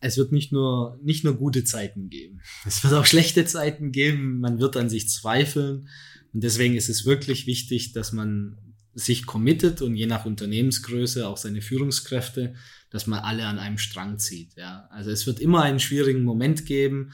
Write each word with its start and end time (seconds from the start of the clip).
es 0.00 0.16
wird 0.16 0.32
nicht 0.32 0.52
nur, 0.52 0.98
nicht 1.02 1.24
nur 1.24 1.34
gute 1.34 1.64
Zeiten 1.64 2.08
geben. 2.08 2.40
Es 2.66 2.82
wird 2.84 2.94
auch 2.94 3.06
schlechte 3.06 3.44
Zeiten 3.44 3.92
geben. 3.92 4.40
Man 4.40 4.60
wird 4.60 4.76
an 4.76 4.88
sich 4.88 5.08
zweifeln. 5.08 5.88
Und 6.32 6.44
deswegen 6.44 6.76
ist 6.76 6.88
es 6.88 7.06
wirklich 7.06 7.46
wichtig, 7.46 7.92
dass 7.92 8.12
man 8.12 8.58
sich 8.94 9.26
committet 9.26 9.80
und 9.80 9.94
je 9.94 10.06
nach 10.06 10.26
Unternehmensgröße 10.26 11.26
auch 11.26 11.36
seine 11.36 11.62
Führungskräfte, 11.62 12.54
dass 12.90 13.06
man 13.06 13.20
alle 13.20 13.46
an 13.46 13.58
einem 13.58 13.78
Strang 13.78 14.18
zieht. 14.18 14.56
Ja. 14.56 14.88
Also 14.90 15.10
es 15.10 15.26
wird 15.26 15.40
immer 15.40 15.62
einen 15.62 15.80
schwierigen 15.80 16.24
Moment 16.24 16.66
geben 16.66 17.12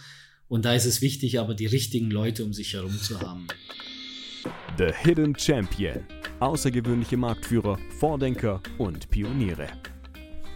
und 0.49 0.65
da 0.65 0.75
ist 0.75 0.87
es 0.87 1.03
wichtig, 1.03 1.39
aber 1.39 1.55
die 1.55 1.67
richtigen 1.67 2.11
Leute 2.11 2.45
um 2.45 2.53
sich 2.53 2.75
herum 2.75 2.99
zu 2.99 3.21
haben. 3.21 3.47
The 4.79 4.93
Hidden 5.03 5.39
Champion. 5.39 6.05
Außergewöhnliche 6.41 7.17
Marktführer, 7.17 7.79
Vordenker 7.99 8.63
und 8.79 9.11
Pioniere. 9.11 9.69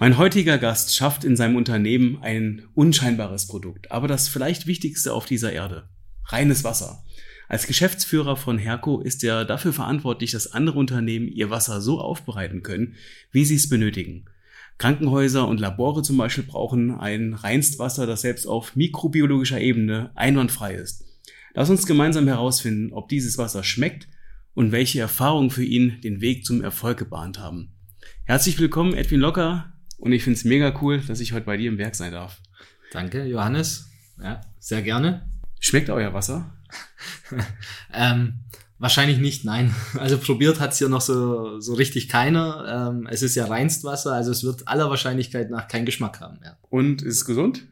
Mein 0.01 0.17
heutiger 0.17 0.59
Gast 0.59 0.95
schafft 0.95 1.25
in 1.25 1.35
seinem 1.35 1.57
Unternehmen 1.57 2.19
ein 2.23 2.69
unscheinbares 2.75 3.49
Produkt, 3.49 3.91
aber 3.91 4.07
das 4.07 4.29
vielleicht 4.29 4.69
wichtigste 4.69 5.13
auf 5.13 5.27
dieser 5.27 5.53
Erde. 5.53 5.89
Reines 6.27 6.63
Wasser. 6.63 7.05
Als 7.49 7.67
Geschäftsführer 7.67 8.37
von 8.37 8.59
Herco 8.59 9.01
ist 9.01 9.25
er 9.25 9.45
dafür 9.45 9.73
verantwortlich, 9.73 10.31
dass 10.31 10.53
andere 10.53 10.79
Unternehmen 10.79 11.27
ihr 11.27 11.51
Wasser 11.51 11.81
so 11.81 12.01
aufbereiten 12.01 12.63
können, 12.63 12.95
wie 13.33 13.45
sie 13.45 13.57
es 13.57 13.69
benötigen. 13.69 14.27
Krankenhäuser 14.79 15.49
und 15.49 15.59
Labore 15.59 16.03
zum 16.03 16.17
Beispiel 16.17 16.45
brauchen 16.45 16.93
ein 16.93 17.35
Reinstwasser, 17.35 18.07
das 18.07 18.21
selbst 18.21 18.47
auf 18.47 18.77
mikrobiologischer 18.77 19.61
Ebene 19.61 20.13
einwandfrei 20.15 20.75
ist. 20.75 21.07
Lass 21.55 21.71
uns 21.71 21.87
gemeinsam 21.87 22.29
herausfinden, 22.29 22.93
ob 22.93 23.09
dieses 23.09 23.37
Wasser 23.37 23.65
schmeckt 23.65 24.07
und 24.55 24.71
welche 24.71 25.01
Erfahrungen 25.01 25.51
für 25.51 25.65
ihn 25.65 26.01
den 26.03 26.21
Weg 26.21 26.45
zum 26.45 26.63
Erfolg 26.63 26.99
gebahnt 26.99 27.41
haben. 27.41 27.73
Herzlich 28.23 28.61
willkommen, 28.61 28.95
Edwin 28.95 29.19
Locker, 29.19 29.73
und 29.99 30.13
ich 30.13 30.23
finde 30.23 30.39
es 30.39 30.45
mega 30.45 30.75
cool, 30.81 31.01
dass 31.01 31.21
ich 31.21 31.33
heute 31.33 31.47
bei 31.47 31.57
dir 31.57 31.69
im 31.69 31.79
Werk 31.79 31.95
sein 31.95 32.13
darf. 32.13 32.41
Danke, 32.93 33.25
Johannes. 33.25 33.91
Ja, 34.23 34.41
sehr 34.59 34.83
gerne. 34.83 35.29
Schmeckt 35.61 35.91
euer 35.91 36.15
Wasser? 36.15 36.53
ähm, 37.93 38.41
wahrscheinlich 38.79 39.19
nicht, 39.19 39.45
nein. 39.45 39.75
Also 39.99 40.19
probiert 40.19 40.61
hat's 40.61 40.79
hier 40.79 40.89
noch 40.89 41.01
so, 41.01 41.61
so 41.61 41.75
richtig 41.75 42.09
keiner. 42.09 42.91
Ähm, 42.91 43.07
es 43.11 43.23
ist 43.23 43.35
ja 43.35 43.47
Reinstwasser, 43.47 44.13
also 44.13 44.31
es 44.31 44.45
wird 44.45 44.69
aller 44.69 44.89
Wahrscheinlichkeit 44.89 45.51
nach 45.51 45.69
keinen 45.69 45.87
Geschmack 45.87 46.21
haben. 46.21 46.39
Ja. 46.45 46.57
Und 46.71 47.03
ist 47.03 47.17
es 47.17 47.25
gesund? 47.25 47.65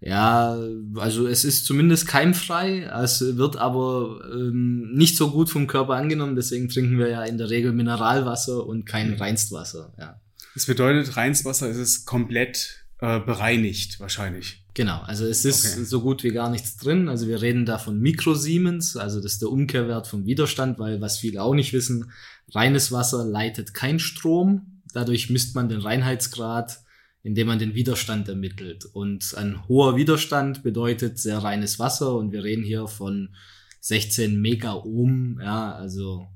Ja, 0.00 0.58
also 0.96 1.26
es 1.26 1.44
ist 1.44 1.64
zumindest 1.64 2.06
keimfrei, 2.06 2.82
es 3.02 3.38
wird 3.38 3.56
aber 3.56 4.20
ähm, 4.34 4.92
nicht 4.92 5.16
so 5.16 5.30
gut 5.30 5.48
vom 5.48 5.66
Körper 5.66 5.94
angenommen, 5.94 6.36
deswegen 6.36 6.68
trinken 6.68 6.98
wir 6.98 7.08
ja 7.08 7.24
in 7.24 7.38
der 7.38 7.48
Regel 7.48 7.72
Mineralwasser 7.72 8.66
und 8.66 8.84
kein 8.84 9.12
mhm. 9.12 9.16
Reinstwasser. 9.16 9.94
Ja. 9.98 10.20
Das 10.54 10.66
bedeutet, 10.66 11.16
Reinstwasser 11.16 11.68
ist 11.68 11.76
es 11.76 12.04
komplett 12.04 12.84
äh, 13.00 13.18
bereinigt 13.20 13.98
wahrscheinlich. 13.98 14.64
Genau, 14.74 15.00
also 15.02 15.26
es 15.26 15.44
ist 15.44 15.74
okay. 15.74 15.84
so 15.84 16.00
gut 16.00 16.24
wie 16.24 16.30
gar 16.30 16.50
nichts 16.50 16.76
drin. 16.76 17.08
Also 17.08 17.28
wir 17.28 17.42
reden 17.42 17.66
da 17.66 17.78
von 17.78 18.00
Mikrosiemens, 18.00 18.96
also 18.96 19.20
das 19.20 19.34
ist 19.34 19.42
der 19.42 19.50
Umkehrwert 19.50 20.06
vom 20.06 20.26
Widerstand, 20.26 20.78
weil 20.78 21.00
was 21.00 21.18
viele 21.18 21.42
auch 21.42 21.54
nicht 21.54 21.72
wissen, 21.72 22.10
reines 22.52 22.92
Wasser 22.92 23.24
leitet 23.24 23.74
kein 23.74 23.98
Strom. 23.98 24.80
Dadurch 24.92 25.28
misst 25.28 25.54
man 25.54 25.68
den 25.68 25.80
Reinheitsgrad, 25.80 26.80
indem 27.22 27.48
man 27.48 27.58
den 27.58 27.74
Widerstand 27.74 28.28
ermittelt. 28.28 28.84
Und 28.84 29.34
ein 29.36 29.66
hoher 29.68 29.96
Widerstand 29.96 30.62
bedeutet 30.62 31.18
sehr 31.18 31.38
reines 31.38 31.78
Wasser 31.78 32.14
und 32.16 32.32
wir 32.32 32.44
reden 32.44 32.64
hier 32.64 32.86
von 32.86 33.34
16 33.80 34.40
Megaohm, 34.40 35.40
ja, 35.42 35.72
also 35.72 36.28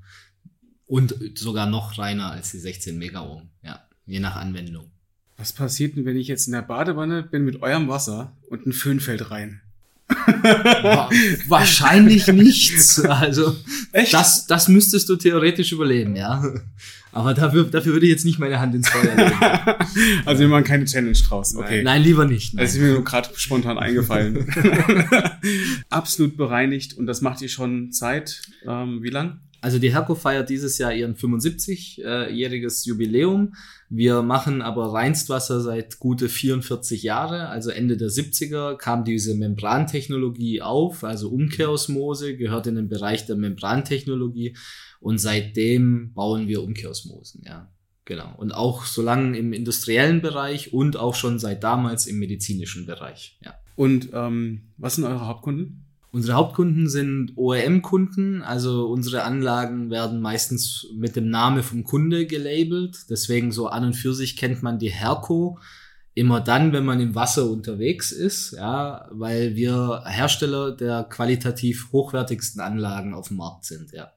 und 0.85 1.15
sogar 1.35 1.67
noch 1.67 1.97
reiner 1.97 2.31
als 2.31 2.51
die 2.51 2.59
16 2.59 2.97
Megaohm, 2.97 3.49
ja 3.63 3.88
je 4.09 4.19
nach 4.19 4.35
Anwendung. 4.35 4.91
Was 5.37 5.53
passiert 5.53 5.95
denn, 5.95 6.05
wenn 6.05 6.17
ich 6.17 6.27
jetzt 6.27 6.47
in 6.47 6.53
der 6.53 6.63
Badewanne 6.63 7.23
bin 7.23 7.45
mit 7.45 7.61
eurem 7.61 7.87
Wasser 7.87 8.35
und 8.49 8.65
ein 8.65 8.73
Föhn 8.73 8.99
fällt 8.99 9.31
rein? 9.31 9.61
Wahrscheinlich 11.47 12.27
nichts. 12.27 12.99
Also 12.99 13.55
Echt? 13.91 14.13
Das, 14.13 14.47
das 14.47 14.67
müsstest 14.67 15.07
du 15.07 15.15
theoretisch 15.15 15.71
überleben, 15.71 16.15
ja. 16.15 16.43
Aber 17.11 17.33
dafür, 17.33 17.65
dafür 17.65 17.93
würde 17.93 18.07
ich 18.07 18.11
jetzt 18.11 18.25
nicht 18.25 18.39
meine 18.39 18.59
Hand 18.59 18.75
ins 18.75 18.89
Feuer 18.89 19.15
legen. 19.15 19.37
also 20.25 20.41
wir 20.41 20.47
machen 20.47 20.63
keine 20.63 20.85
Challenge 20.85 21.17
draus. 21.27 21.55
Okay. 21.55 21.83
Nein, 21.83 22.01
lieber 22.01 22.25
nicht. 22.25 22.53
Nein. 22.53 22.65
Das 22.65 22.73
ist 22.73 22.81
mir 22.81 22.93
nur 22.93 23.03
gerade 23.03 23.29
spontan 23.35 23.77
eingefallen. 23.77 24.47
Absolut 25.89 26.37
bereinigt 26.37 26.97
und 26.97 27.05
das 27.05 27.21
macht 27.21 27.41
ihr 27.41 27.49
schon 27.49 27.91
Zeit. 27.91 28.41
Ähm, 28.65 29.01
wie 29.03 29.09
lang? 29.09 29.39
Also 29.61 29.79
die 29.79 29.93
Herco 29.93 30.15
feiert 30.15 30.49
dieses 30.49 30.77
Jahr 30.77 30.93
ihren 30.93 31.15
75-jähriges 31.15 32.87
Jubiläum. 32.87 33.55
Wir 33.89 34.21
machen 34.21 34.61
aber 34.61 34.93
Reinstwasser 34.93 35.61
seit 35.61 35.99
gute 35.99 36.29
44 36.29 37.03
Jahre. 37.03 37.49
Also 37.49 37.69
Ende 37.69 37.97
der 37.97 38.09
70er 38.09 38.75
kam 38.75 39.03
diese 39.03 39.35
Membrantechnologie 39.35 40.61
auf. 40.61 41.03
Also 41.03 41.29
Umkehrosmose 41.29 42.37
gehört 42.37 42.67
in 42.67 42.75
den 42.75 42.89
Bereich 42.89 43.25
der 43.25 43.35
Membrantechnologie. 43.35 44.55
Und 44.99 45.17
seitdem 45.19 46.13
bauen 46.13 46.47
wir 46.47 46.63
Umkehrosmosen, 46.63 47.43
ja. 47.45 47.69
Genau. 48.05 48.33
Und 48.37 48.53
auch 48.53 48.85
so 48.85 49.03
lange 49.03 49.37
im 49.37 49.53
industriellen 49.53 50.21
Bereich 50.21 50.73
und 50.73 50.97
auch 50.97 51.13
schon 51.13 51.37
seit 51.37 51.63
damals 51.63 52.07
im 52.07 52.17
medizinischen 52.17 52.85
Bereich, 52.87 53.37
ja. 53.45 53.53
Und 53.75 54.09
ähm, 54.13 54.73
was 54.77 54.95
sind 54.95 55.05
eure 55.05 55.27
Hauptkunden? 55.27 55.85
Unsere 56.11 56.37
Hauptkunden 56.37 56.89
sind 56.89 57.33
OEM-Kunden, 57.35 58.41
also 58.41 58.87
unsere 58.87 59.23
Anlagen 59.23 59.91
werden 59.91 60.21
meistens 60.21 60.87
mit 60.95 61.15
dem 61.15 61.29
Namen 61.29 61.61
vom 61.61 61.83
Kunde 61.83 62.25
gelabelt. 62.25 63.05
Deswegen 63.09 63.51
so 63.51 63.67
an 63.67 63.85
und 63.85 63.93
für 63.93 64.15
sich 64.15 64.35
kennt 64.35 64.63
man 64.63 64.79
die 64.79 64.89
Herco 64.89 65.59
immer 66.15 66.41
dann, 66.41 66.73
wenn 66.73 66.83
man 66.83 66.99
im 66.99 67.13
Wasser 67.15 67.49
unterwegs 67.49 68.11
ist, 68.11 68.53
ja, 68.53 69.07
weil 69.11 69.55
wir 69.55 70.03
Hersteller 70.05 70.71
der 70.71 71.03
qualitativ 71.03 71.91
hochwertigsten 71.91 72.59
Anlagen 72.59 73.13
auf 73.13 73.27
dem 73.27 73.37
Markt 73.37 73.65
sind, 73.65 73.91
ja. 73.91 74.11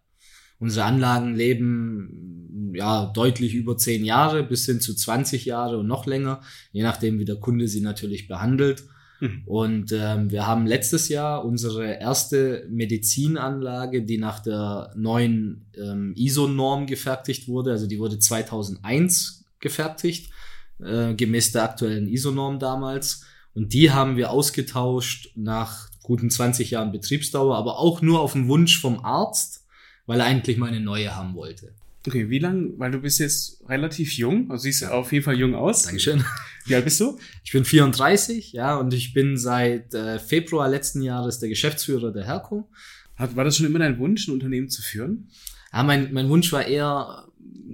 Unsere 0.58 0.86
Anlagen 0.86 1.34
leben 1.34 2.72
ja 2.74 3.06
deutlich 3.06 3.54
über 3.54 3.76
zehn 3.76 4.04
Jahre 4.04 4.44
bis 4.44 4.64
hin 4.64 4.80
zu 4.80 4.94
20 4.94 5.44
Jahre 5.44 5.78
und 5.78 5.88
noch 5.88 6.06
länger, 6.06 6.40
je 6.70 6.84
nachdem, 6.84 7.18
wie 7.18 7.24
der 7.24 7.36
Kunde 7.36 7.66
sie 7.66 7.80
natürlich 7.80 8.28
behandelt. 8.28 8.84
Mhm. 9.22 9.42
Und 9.46 9.92
ähm, 9.92 10.32
wir 10.32 10.48
haben 10.48 10.66
letztes 10.66 11.08
Jahr 11.08 11.44
unsere 11.44 11.92
erste 12.00 12.66
Medizinanlage, 12.68 14.02
die 14.02 14.18
nach 14.18 14.40
der 14.40 14.92
neuen 14.96 15.66
ähm, 15.78 16.12
ISO-Norm 16.16 16.88
gefertigt 16.88 17.46
wurde. 17.46 17.70
Also 17.70 17.86
die 17.86 18.00
wurde 18.00 18.18
2001 18.18 19.44
gefertigt, 19.60 20.32
äh, 20.80 21.14
gemäß 21.14 21.52
der 21.52 21.62
aktuellen 21.62 22.08
ISO-Norm 22.08 22.58
damals. 22.58 23.24
Und 23.54 23.72
die 23.72 23.92
haben 23.92 24.16
wir 24.16 24.30
ausgetauscht 24.30 25.30
nach 25.36 25.88
guten 26.02 26.28
20 26.28 26.72
Jahren 26.72 26.90
Betriebsdauer, 26.90 27.56
aber 27.56 27.78
auch 27.78 28.02
nur 28.02 28.20
auf 28.20 28.32
den 28.32 28.48
Wunsch 28.48 28.80
vom 28.80 29.04
Arzt, 29.04 29.64
weil 30.04 30.18
er 30.18 30.26
eigentlich 30.26 30.56
mal 30.56 30.66
eine 30.66 30.80
neue 30.80 31.14
haben 31.14 31.36
wollte. 31.36 31.74
Okay, 32.06 32.28
wie 32.30 32.40
lang? 32.40 32.74
Weil 32.78 32.90
du 32.90 32.98
bist 32.98 33.20
jetzt 33.20 33.62
relativ 33.68 34.12
jung, 34.14 34.50
also 34.50 34.62
siehst 34.62 34.84
auf 34.84 35.12
jeden 35.12 35.24
Fall 35.24 35.38
jung 35.38 35.54
aus. 35.54 35.82
Dankeschön. 35.82 36.24
Wie 36.64 36.76
alt 36.76 36.84
bist 36.84 37.00
du? 37.00 37.18
Ich 37.42 37.50
bin 37.50 37.64
34, 37.64 38.52
ja, 38.52 38.76
und 38.76 38.94
ich 38.94 39.12
bin 39.12 39.36
seit 39.36 39.94
äh, 39.94 40.20
Februar 40.20 40.68
letzten 40.68 41.02
Jahres 41.02 41.40
der 41.40 41.48
Geschäftsführer 41.48 42.12
der 42.12 42.24
Herco. 42.24 42.68
Hat, 43.16 43.34
war 43.34 43.44
das 43.44 43.56
schon 43.56 43.66
immer 43.66 43.80
dein 43.80 43.98
Wunsch, 43.98 44.28
ein 44.28 44.32
Unternehmen 44.32 44.68
zu 44.68 44.80
führen? 44.80 45.28
Ja, 45.72 45.82
mein, 45.82 46.12
mein 46.12 46.28
Wunsch 46.28 46.52
war 46.52 46.64
eher 46.64 47.26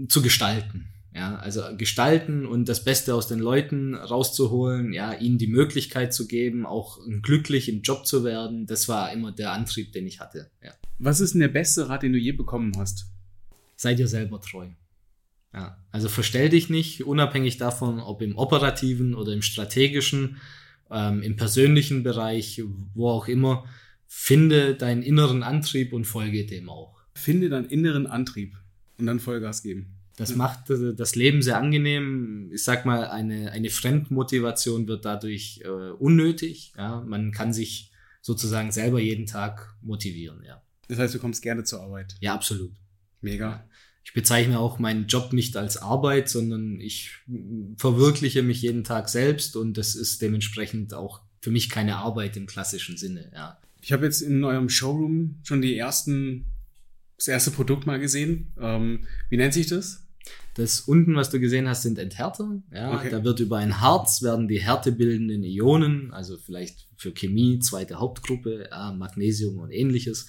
zu 0.09 0.23
gestalten. 0.23 0.89
Ja, 1.15 1.37
also 1.37 1.63
gestalten 1.77 2.47
und 2.47 2.69
das 2.69 2.85
Beste 2.85 3.15
aus 3.15 3.27
den 3.27 3.41
Leuten 3.41 3.95
rauszuholen, 3.95 4.93
ja, 4.93 5.15
ihnen 5.15 5.37
die 5.37 5.49
Möglichkeit 5.49 6.15
zu 6.15 6.29
geben, 6.29 6.65
auch 6.65 7.01
glücklich 7.23 7.69
im 7.69 7.83
Job 7.83 8.07
zu 8.07 8.25
werden. 8.25 8.67
Das 8.67 8.89
war 8.89 9.13
immer 9.13 9.33
der 9.33 9.53
Antrieb, 9.53 9.93
den 9.93 10.07
ich 10.07 10.21
hatte. 10.21 10.51
Ja. 10.63 10.73
Was 10.99 11.21
ist 11.21 11.33
denn 11.35 11.41
der 11.41 11.49
beste 11.49 11.89
Rat, 11.89 12.05
den 12.05 12.13
du 12.13 12.19
je 12.19 12.33
bekommen 12.33 12.73
hast? 12.79 13.07
Sei 13.79 13.95
dir 13.95 14.09
selber 14.09 14.41
treu. 14.41 14.67
Ja, 15.55 15.83
also 15.91 16.09
verstell 16.09 16.51
dich 16.51 16.69
nicht, 16.69 17.05
unabhängig 17.05 17.57
davon, 17.57 18.01
ob 18.01 18.21
im 18.21 18.37
operativen 18.37 19.15
oder 19.15 19.33
im 19.33 19.41
strategischen, 19.41 20.37
ähm, 20.91 21.23
im 21.23 21.37
persönlichen 21.37 22.03
Bereich, 22.03 22.63
wo 22.95 23.09
auch 23.09 23.29
immer, 23.29 23.65
finde 24.07 24.75
deinen 24.75 25.03
inneren 25.03 25.43
Antrieb 25.43 25.93
und 25.93 26.05
folge 26.05 26.45
dem 26.45 26.69
auch. 26.69 26.99
Finde 27.15 27.49
deinen 27.49 27.71
inneren 27.71 28.07
Antrieb 28.07 28.57
und 28.99 29.07
dann 29.07 29.21
Vollgas 29.21 29.63
geben. 29.63 29.95
Das 30.17 30.31
ja. 30.31 30.37
macht 30.37 30.69
äh, 30.71 30.95
das 30.95 31.15
Leben 31.15 31.41
sehr 31.41 31.59
angenehm. 31.59 32.51
Ich 32.53 32.65
sag 32.65 32.85
mal, 32.85 33.09
eine, 33.09 33.53
eine 33.53 33.71
Fremdmotivation 33.71 34.89
wird 34.89 35.05
dadurch 35.05 35.63
äh, 35.65 35.69
unnötig. 35.69 36.73
Ja, 36.77 37.01
man 37.07 37.31
kann 37.31 37.53
sich 37.53 37.93
sozusagen 38.21 38.73
selber 38.73 39.01
jeden 39.01 39.27
Tag 39.27 39.77
motivieren, 39.81 40.43
ja. 40.45 40.61
Das 40.89 40.99
heißt, 40.99 41.15
du 41.15 41.19
kommst 41.19 41.43
gerne 41.43 41.65
zur 41.65 41.83
Arbeit. 41.83 42.17
Ja, 42.21 42.35
absolut. 42.35 42.73
Mega. 43.21 43.65
Ich 44.05 44.15
bezeichne 44.15 44.59
auch 44.59 44.79
meinen 44.79 45.07
Job 45.07 45.33
nicht 45.33 45.57
als 45.57 45.77
Arbeit, 45.77 46.29
sondern 46.29 46.81
ich 46.81 47.11
verwirkliche 47.77 48.43
mich 48.43 48.63
jeden 48.63 48.85
Tag 48.85 49.09
selbst 49.09 49.55
und 49.55 49.77
das 49.77 49.95
ist 49.95 50.23
dementsprechend 50.23 50.95
auch 50.95 51.21
für 51.41 51.51
mich 51.51 51.69
keine 51.69 51.97
Arbeit 51.97 52.37
im 52.37 52.47
klassischen 52.47 52.97
Sinne, 52.97 53.31
ja. 53.35 53.59
Ich 53.81 53.93
habe 53.93 54.07
jetzt 54.07 54.23
in 54.23 54.43
eurem 54.45 54.69
Showroom 54.69 55.39
schon 55.45 55.63
die 55.63 55.77
ersten, 55.77 56.47
das 57.17 57.29
erste 57.29 57.53
Produkt 57.53 57.87
mal 57.87 58.01
gesehen. 58.01 58.53
Ähm, 58.59 59.07
wie 59.31 59.37
nennt 59.37 59.55
sich 59.55 59.69
das? 59.69 60.05
Das 60.55 60.81
unten, 60.81 61.15
was 61.15 61.31
du 61.31 61.39
gesehen 61.39 61.69
hast, 61.69 61.83
sind 61.83 61.99
Enthärter. 61.99 62.61
Ja, 62.73 62.93
Okay. 62.99 63.11
Da 63.11 63.23
wird 63.23 63.39
über 63.39 63.59
ein 63.59 63.81
Harz 63.81 64.23
werden 64.23 64.49
die 64.49 64.61
härtebildenden 64.61 65.45
Ionen, 65.45 66.13
also 66.13 66.37
vielleicht 66.37 66.88
für 66.99 67.13
Chemie, 67.13 67.61
zweite 67.61 67.97
Hauptgruppe, 67.97 68.69
ja, 68.71 68.93
Magnesium 68.93 69.59
und 69.59 69.71
ähnliches, 69.71 70.27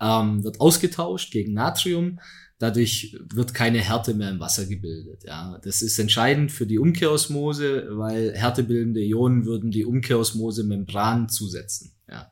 ähm, 0.00 0.42
wird 0.44 0.60
ausgetauscht 0.60 1.32
gegen 1.32 1.52
Natrium. 1.52 2.20
Dadurch 2.58 3.18
wird 3.34 3.52
keine 3.52 3.80
Härte 3.80 4.14
mehr 4.14 4.30
im 4.30 4.40
Wasser 4.40 4.66
gebildet. 4.66 5.24
Ja, 5.24 5.58
das 5.62 5.82
ist 5.82 5.98
entscheidend 5.98 6.52
für 6.52 6.66
die 6.66 6.78
Umkehrosmose, 6.78 7.88
weil 7.90 8.32
härtebildende 8.34 9.00
Ionen 9.00 9.44
würden 9.44 9.70
die 9.70 9.84
Umkehrosmose-Membran 9.84 11.28
zusetzen. 11.28 11.92
Ja. 12.08 12.30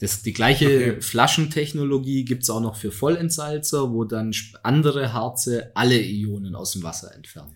Das, 0.00 0.22
die 0.22 0.32
gleiche 0.32 0.66
Okay. 0.66 1.00
Flaschentechnologie 1.00 2.24
gibt's 2.24 2.50
auch 2.50 2.60
noch 2.60 2.74
für 2.74 2.90
Vollentsalzer, 2.90 3.92
wo 3.92 4.02
dann 4.04 4.34
andere 4.64 5.12
Harze 5.12 5.70
alle 5.76 6.02
Ionen 6.02 6.56
aus 6.56 6.72
dem 6.72 6.82
Wasser 6.82 7.14
entfernen. 7.14 7.54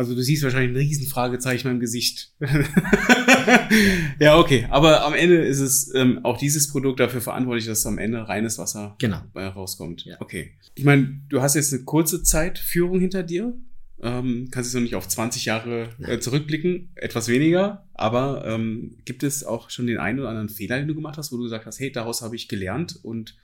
Also 0.00 0.14
du 0.14 0.22
siehst 0.22 0.42
wahrscheinlich 0.42 0.70
ein 0.70 0.76
riesen 0.76 1.06
Fragezeichen 1.06 1.68
im 1.68 1.78
Gesicht. 1.78 2.32
ja, 4.18 4.38
okay. 4.38 4.66
Aber 4.70 5.04
am 5.04 5.12
Ende 5.12 5.44
ist 5.44 5.60
es 5.60 5.94
ähm, 5.94 6.24
auch 6.24 6.38
dieses 6.38 6.68
Produkt 6.68 7.00
dafür 7.00 7.20
verantwortlich, 7.20 7.66
dass 7.66 7.84
am 7.84 7.98
Ende 7.98 8.26
reines 8.26 8.56
Wasser 8.56 8.96
Genau. 8.98 9.20
rauskommt. 9.34 10.06
Ja. 10.06 10.16
Okay. 10.18 10.52
Ich 10.74 10.84
meine, 10.84 11.20
du 11.28 11.42
hast 11.42 11.54
jetzt 11.54 11.74
eine 11.74 11.84
kurze 11.84 12.22
Zeit 12.22 12.58
Führung 12.58 12.98
hinter 12.98 13.22
dir. 13.22 13.54
Ähm, 14.00 14.48
kannst 14.50 14.70
jetzt 14.70 14.74
noch 14.74 14.80
nicht 14.80 14.94
auf 14.94 15.06
20 15.06 15.44
Jahre 15.44 15.90
äh, 15.98 16.18
zurückblicken, 16.18 16.92
etwas 16.94 17.28
weniger. 17.28 17.86
Aber 17.92 18.46
ähm, 18.46 18.96
gibt 19.04 19.22
es 19.22 19.44
auch 19.44 19.68
schon 19.68 19.86
den 19.86 19.98
einen 19.98 20.18
oder 20.18 20.30
anderen 20.30 20.48
Fehler, 20.48 20.78
den 20.78 20.88
du 20.88 20.94
gemacht 20.94 21.18
hast, 21.18 21.30
wo 21.30 21.36
du 21.36 21.42
gesagt 21.42 21.66
hast, 21.66 21.78
hey, 21.78 21.92
daraus 21.92 22.22
habe 22.22 22.36
ich 22.36 22.48
gelernt 22.48 22.98
und 23.02 23.36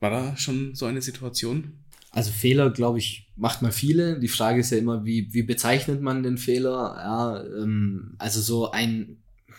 war 0.00 0.10
da 0.10 0.36
schon 0.36 0.74
so 0.74 0.84
eine 0.84 1.00
Situation? 1.00 1.83
Also 2.14 2.30
Fehler, 2.30 2.70
glaube 2.70 2.98
ich, 2.98 3.28
macht 3.36 3.60
man 3.60 3.72
viele. 3.72 4.20
Die 4.20 4.28
Frage 4.28 4.60
ist 4.60 4.70
ja 4.70 4.78
immer, 4.78 5.04
wie, 5.04 5.32
wie 5.32 5.42
bezeichnet 5.42 6.00
man 6.00 6.22
den 6.22 6.38
Fehler? 6.38 6.94
Ja, 6.96 7.44
ähm, 7.44 8.14
also 8.18 8.40
so 8.40 8.70
ein, 8.70 9.16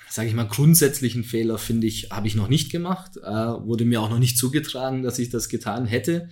sage 0.09 0.29
ich 0.29 0.35
mal, 0.35 0.47
grundsätzlichen 0.47 1.25
Fehler, 1.25 1.57
finde 1.57 1.87
ich, 1.87 2.11
habe 2.11 2.27
ich 2.27 2.35
noch 2.35 2.47
nicht 2.47 2.71
gemacht. 2.71 3.17
Äh, 3.17 3.29
wurde 3.29 3.83
mir 3.83 4.01
auch 4.01 4.09
noch 4.09 4.19
nicht 4.19 4.37
zugetragen, 4.37 5.03
dass 5.03 5.19
ich 5.19 5.29
das 5.29 5.49
getan 5.49 5.85
hätte. 5.85 6.29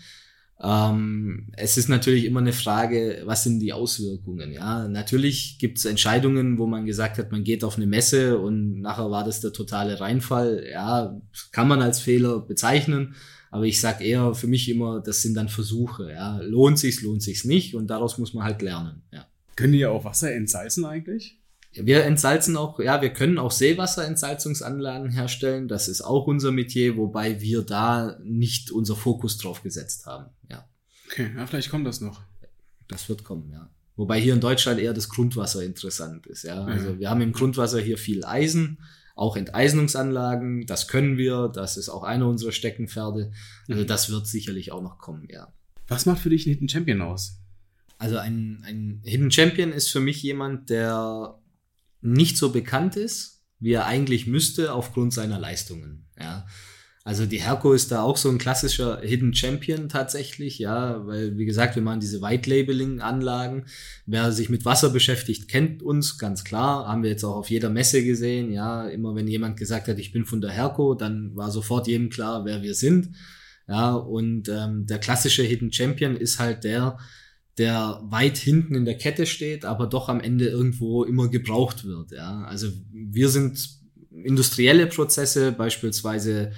Ähm, 0.62 1.52
es 1.58 1.76
ist 1.76 1.90
natürlich 1.90 2.24
immer 2.24 2.40
eine 2.40 2.54
Frage, 2.54 3.24
was 3.26 3.44
sind 3.44 3.60
die 3.60 3.74
Auswirkungen? 3.74 4.54
Ja, 4.54 4.88
natürlich 4.88 5.58
gibt 5.60 5.78
es 5.78 5.84
Entscheidungen, 5.84 6.58
wo 6.58 6.68
man 6.68 6.86
gesagt 6.86 7.18
hat, 7.18 7.34
man 7.34 7.44
geht 7.44 7.66
auf 7.66 7.76
eine 7.76 7.86
Messe 7.86 8.40
und 8.40 8.80
nachher 8.80 9.12
war 9.12 9.26
das 9.26 9.42
der 9.42 9.52
totale 9.52 10.00
Reinfall. 10.00 10.66
Ja, 10.72 11.20
kann 11.52 11.68
man 11.68 11.82
als 11.82 12.00
Fehler 12.00 12.40
bezeichnen. 12.40 13.16
Aber 13.54 13.66
ich 13.66 13.80
sag 13.80 14.02
eher 14.02 14.34
für 14.34 14.48
mich 14.48 14.68
immer, 14.68 15.00
das 15.00 15.22
sind 15.22 15.36
dann 15.36 15.48
Versuche. 15.48 16.12
Ja, 16.12 16.40
lohnt 16.42 16.80
sich's, 16.80 17.02
lohnt 17.04 17.22
sich's 17.22 17.44
nicht 17.44 17.76
und 17.76 17.86
daraus 17.88 18.18
muss 18.18 18.34
man 18.34 18.44
halt 18.46 18.64
lernen. 18.64 19.04
Ja. 19.12 19.28
Können 19.56 19.74
die 19.74 19.86
auch 19.86 20.04
Wasser 20.06 20.34
entsalzen 20.34 20.84
eigentlich? 20.86 21.38
Wir 21.74 22.04
entsalzen 22.06 22.58
auch, 22.58 22.80
ja, 22.80 23.02
wir 23.04 23.12
können 23.14 23.38
auch 23.38 23.52
Seewasserentsalzungsanlagen 23.52 25.12
herstellen. 25.12 25.68
Das 25.68 25.88
ist 25.88 26.02
auch 26.02 26.26
unser 26.28 26.52
Metier, 26.52 26.98
wobei 26.98 27.42
wir 27.42 27.62
da 27.62 28.18
nicht 28.24 28.72
unser 28.72 28.96
Fokus 28.96 29.38
drauf 29.38 29.62
gesetzt 29.62 30.06
haben. 30.08 30.32
Ja, 30.50 30.68
Okay, 31.12 31.30
ja, 31.36 31.46
vielleicht 31.46 31.70
kommt 31.70 31.86
das 31.86 32.02
noch. 32.02 32.22
das 32.88 33.08
wird 33.10 33.24
kommen, 33.24 33.50
ja. 33.52 33.70
Wobei 33.96 34.20
hier 34.20 34.34
in 34.34 34.40
Deutschland 34.40 34.80
eher 34.80 34.94
das 34.94 35.10
Grundwasser 35.10 35.64
interessant 35.64 36.26
ist, 36.26 36.44
ja. 36.44 36.64
Also 36.66 36.90
Ja. 36.90 37.00
wir 37.00 37.10
haben 37.12 37.22
im 37.22 37.34
Grundwasser 37.34 37.80
hier 37.80 37.98
viel 38.00 38.26
Eisen, 38.26 38.80
auch 39.16 39.36
Enteisenungsanlagen, 39.36 40.66
das 40.66 40.88
können 40.88 41.18
wir, 41.18 41.48
das 41.54 41.78
ist 41.78 41.90
auch 41.90 42.04
einer 42.04 42.28
unserer 42.28 42.52
Steckenpferde. 42.52 43.32
Also 43.70 43.84
Mhm. 43.84 43.88
das 43.88 44.10
wird 44.10 44.28
sicherlich 44.28 44.72
auch 44.72 44.82
noch 44.82 44.98
kommen, 44.98 45.28
ja. 45.30 45.54
Was 45.88 46.06
macht 46.06 46.22
für 46.22 46.30
dich 46.30 46.46
einen 46.46 46.54
Hidden 46.56 46.70
Champion 46.70 47.02
aus? 47.02 47.40
Also 48.00 48.18
ein, 48.18 48.64
ein 48.66 49.02
Hidden 49.04 49.32
Champion 49.32 49.72
ist 49.72 49.90
für 49.90 50.00
mich 50.00 50.24
jemand, 50.24 50.70
der 50.70 51.40
nicht 52.02 52.38
so 52.38 52.52
bekannt 52.52 52.96
ist, 52.96 53.44
wie 53.60 53.72
er 53.74 53.86
eigentlich 53.86 54.28
müsste 54.28 54.74
aufgrund 54.74 55.14
seiner 55.14 55.40
Leistungen. 55.40 56.06
Ja. 56.20 56.46
Also 57.06 57.26
die 57.26 57.42
Herco 57.42 57.74
ist 57.74 57.92
da 57.92 58.02
auch 58.02 58.16
so 58.16 58.30
ein 58.30 58.38
klassischer 58.38 59.02
Hidden 59.02 59.34
Champion 59.34 59.90
tatsächlich, 59.90 60.58
ja, 60.60 61.06
weil 61.06 61.38
wie 61.38 61.44
gesagt, 61.44 61.76
wir 61.76 61.82
machen 61.82 62.00
diese 62.00 62.22
White 62.22 62.50
Labeling 62.50 63.02
Anlagen. 63.02 63.66
Wer 64.06 64.32
sich 64.32 64.50
mit 64.50 64.64
Wasser 64.64 64.90
beschäftigt, 64.90 65.50
kennt 65.50 65.84
uns 65.84 66.18
ganz 66.18 66.46
klar, 66.46 66.88
haben 66.88 67.04
wir 67.04 67.10
jetzt 67.10 67.26
auch 67.26 67.36
auf 67.36 67.50
jeder 67.50 67.70
Messe 67.70 68.06
gesehen, 68.06 68.54
ja, 68.54 68.88
immer 68.88 69.16
wenn 69.16 69.28
jemand 69.28 69.58
gesagt 69.58 69.90
hat, 69.90 70.00
ich 70.00 70.14
bin 70.14 70.26
von 70.26 70.40
der 70.40 70.52
Herco, 70.52 70.96
dann 70.96 71.36
war 71.36 71.52
sofort 71.52 71.88
jedem 71.88 72.10
klar, 72.10 72.46
wer 72.46 72.62
wir 72.62 72.74
sind. 72.74 73.10
Ja, 73.68 73.94
und 73.94 74.48
ähm, 74.48 74.86
der 74.86 75.00
klassische 75.00 75.44
Hidden 75.44 75.74
Champion 75.74 76.16
ist 76.16 76.40
halt 76.40 76.64
der, 76.64 76.98
der 77.58 78.02
weit 78.06 78.38
hinten 78.38 78.76
in 78.76 78.86
der 78.86 78.98
Kette 78.98 79.26
steht, 79.26 79.66
aber 79.66 79.88
doch 79.88 80.08
am 80.08 80.22
Ende 80.22 80.48
irgendwo 80.48 81.04
immer 81.04 81.28
gebraucht 81.28 81.84
wird. 81.84 82.12
Ja, 82.12 82.44
also 82.44 82.70
wir 82.92 83.28
sind 83.28 83.70
industrielle 84.12 84.88
Prozesse, 84.88 85.52
beispielsweise 85.52 86.54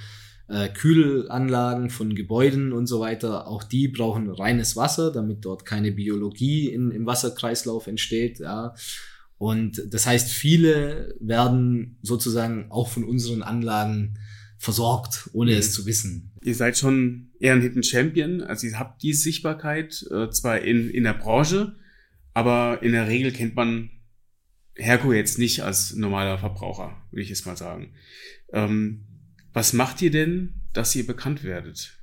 äh, 0.47 0.69
Kühlanlagen 0.69 1.89
von 1.89 2.15
Gebäuden 2.15 2.71
und 2.73 2.87
so 2.87 2.99
weiter. 2.99 3.47
Auch 3.47 3.63
die 3.63 3.87
brauchen 3.87 4.29
reines 4.29 4.75
Wasser, 4.75 5.11
damit 5.11 5.43
dort 5.45 5.65
keine 5.65 5.91
Biologie 5.91 6.69
in, 6.69 6.91
im 6.91 7.05
Wasserkreislauf 7.05 7.87
entsteht. 7.87 8.39
Ja. 8.39 8.75
Und 9.37 9.81
das 9.89 10.05
heißt, 10.05 10.31
viele 10.31 11.15
werden 11.19 11.97
sozusagen 12.01 12.71
auch 12.71 12.89
von 12.89 13.03
unseren 13.03 13.43
Anlagen 13.43 14.17
versorgt, 14.57 15.29
ohne 15.33 15.51
Mhm. 15.51 15.57
es 15.57 15.73
zu 15.73 15.85
wissen. 15.85 16.31
Ihr 16.43 16.55
seid 16.55 16.77
schon 16.77 17.31
eher 17.39 17.53
ein 17.53 17.61
Hidden 17.61 17.83
Champion, 17.83 18.41
also 18.41 18.67
ihr 18.67 18.79
habt 18.79 19.03
die 19.03 19.13
Sichtbarkeit 19.13 20.05
äh, 20.11 20.29
zwar 20.29 20.61
in, 20.61 20.89
in 20.89 21.03
der 21.03 21.13
Branche, 21.13 21.75
aber 22.33 22.81
in 22.81 22.93
der 22.93 23.07
Regel 23.07 23.31
kennt 23.31 23.55
man 23.55 23.89
Herco 24.75 25.11
jetzt 25.13 25.39
nicht 25.39 25.61
als 25.61 25.95
normaler 25.95 26.37
Verbraucher, 26.37 26.95
würde 27.11 27.23
ich 27.23 27.29
jetzt 27.29 27.45
mal 27.45 27.57
sagen. 27.57 27.93
Ähm, 28.53 29.05
was 29.55 29.71
macht 29.71 30.01
ihr 30.01 30.11
denn, 30.11 30.53
dass 30.73 30.93
ihr 30.95 31.07
bekannt 31.07 31.43
werdet? 31.45 31.93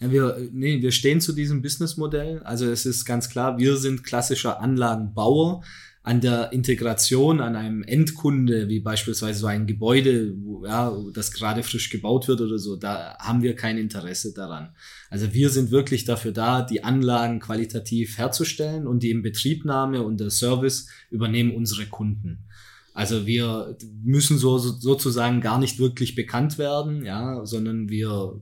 Ja, 0.00 0.10
wir, 0.10 0.48
nee, 0.50 0.80
wir 0.80 0.92
stehen 0.92 1.20
zu 1.20 1.34
diesem 1.34 1.60
Businessmodell. 1.60 2.42
Also 2.42 2.70
es 2.70 2.86
ist 2.86 3.04
ganz 3.04 3.28
klar, 3.28 3.58
wir 3.58 3.76
sind 3.76 4.02
klassischer 4.02 4.60
Anlagenbauer. 4.60 5.62
An 6.02 6.22
der 6.22 6.54
Integration 6.54 7.42
an 7.42 7.54
einem 7.54 7.82
Endkunde, 7.82 8.70
wie 8.70 8.80
beispielsweise 8.80 9.40
so 9.40 9.46
ein 9.46 9.66
Gebäude, 9.66 10.32
wo, 10.42 10.64
ja, 10.64 10.96
das 11.12 11.30
gerade 11.30 11.62
frisch 11.62 11.90
gebaut 11.90 12.26
wird 12.26 12.40
oder 12.40 12.56
so, 12.58 12.76
da 12.76 13.18
haben 13.18 13.42
wir 13.42 13.54
kein 13.54 13.76
Interesse 13.76 14.32
daran. 14.32 14.74
Also 15.10 15.34
wir 15.34 15.50
sind 15.50 15.70
wirklich 15.70 16.06
dafür 16.06 16.32
da, 16.32 16.62
die 16.62 16.82
Anlagen 16.82 17.38
qualitativ 17.38 18.16
herzustellen 18.16 18.86
und 18.86 19.02
die 19.02 19.10
Inbetriebnahme 19.10 20.02
und 20.02 20.18
der 20.18 20.30
Service 20.30 20.88
übernehmen 21.10 21.54
unsere 21.54 21.84
Kunden. 21.84 22.46
Also 22.92 23.26
wir 23.26 23.76
müssen 24.02 24.36
so, 24.38 24.58
so 24.58 24.72
sozusagen 24.72 25.40
gar 25.40 25.58
nicht 25.58 25.78
wirklich 25.78 26.14
bekannt 26.14 26.58
werden, 26.58 27.04
ja, 27.04 27.44
sondern 27.46 27.88
wir 27.88 28.40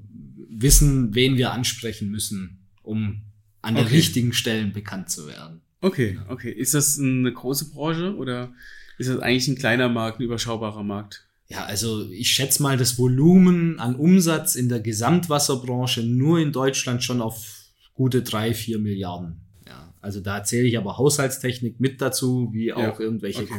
wissen, 0.51 1.15
wen 1.15 1.37
wir 1.37 1.53
ansprechen 1.53 2.11
müssen, 2.11 2.59
um 2.83 3.23
an 3.63 3.75
den 3.75 3.85
Okay. 3.85 3.97
richtigen 3.97 4.33
Stellen 4.33 4.73
bekannt 4.73 5.11
zu 5.11 5.27
werden. 5.27 5.61
Okay, 5.81 6.19
okay. 6.29 6.51
Ist 6.51 6.75
das 6.75 6.99
eine 6.99 7.33
große 7.33 7.71
Branche 7.71 8.17
oder 8.17 8.53
ist 8.99 9.09
das 9.09 9.21
eigentlich 9.21 9.49
ein 9.49 9.59
kleiner 9.59 9.89
Markt, 9.89 10.19
ein 10.19 10.25
überschaubarer 10.25 10.83
Markt? 10.83 11.25
Ja, 11.49 11.65
also 11.65 12.09
ich 12.11 12.31
schätze 12.31 12.63
mal 12.63 12.77
das 12.77 12.99
Volumen 12.99 13.79
an 13.79 13.95
Umsatz 13.95 14.55
in 14.55 14.69
der 14.69 14.81
Gesamtwasserbranche 14.81 16.03
nur 16.03 16.41
in 16.41 16.53
Deutschland 16.53 17.03
schon 17.05 17.23
auf 17.23 17.65
gute 17.95 18.23
drei, 18.23 18.55
vier 18.55 18.79
Milliarden. 18.79 19.41
Also 20.09 20.21
da 20.21 20.43
zähle 20.43 20.67
ich 20.67 20.79
aber 20.79 20.97
Haushaltstechnik 20.97 21.81
mit 21.81 22.01
dazu, 22.01 22.49
wie 22.55 22.73
auch 22.73 22.81
Ja, 22.81 22.99
irgendwelche 22.99 23.43
okay. 23.43 23.53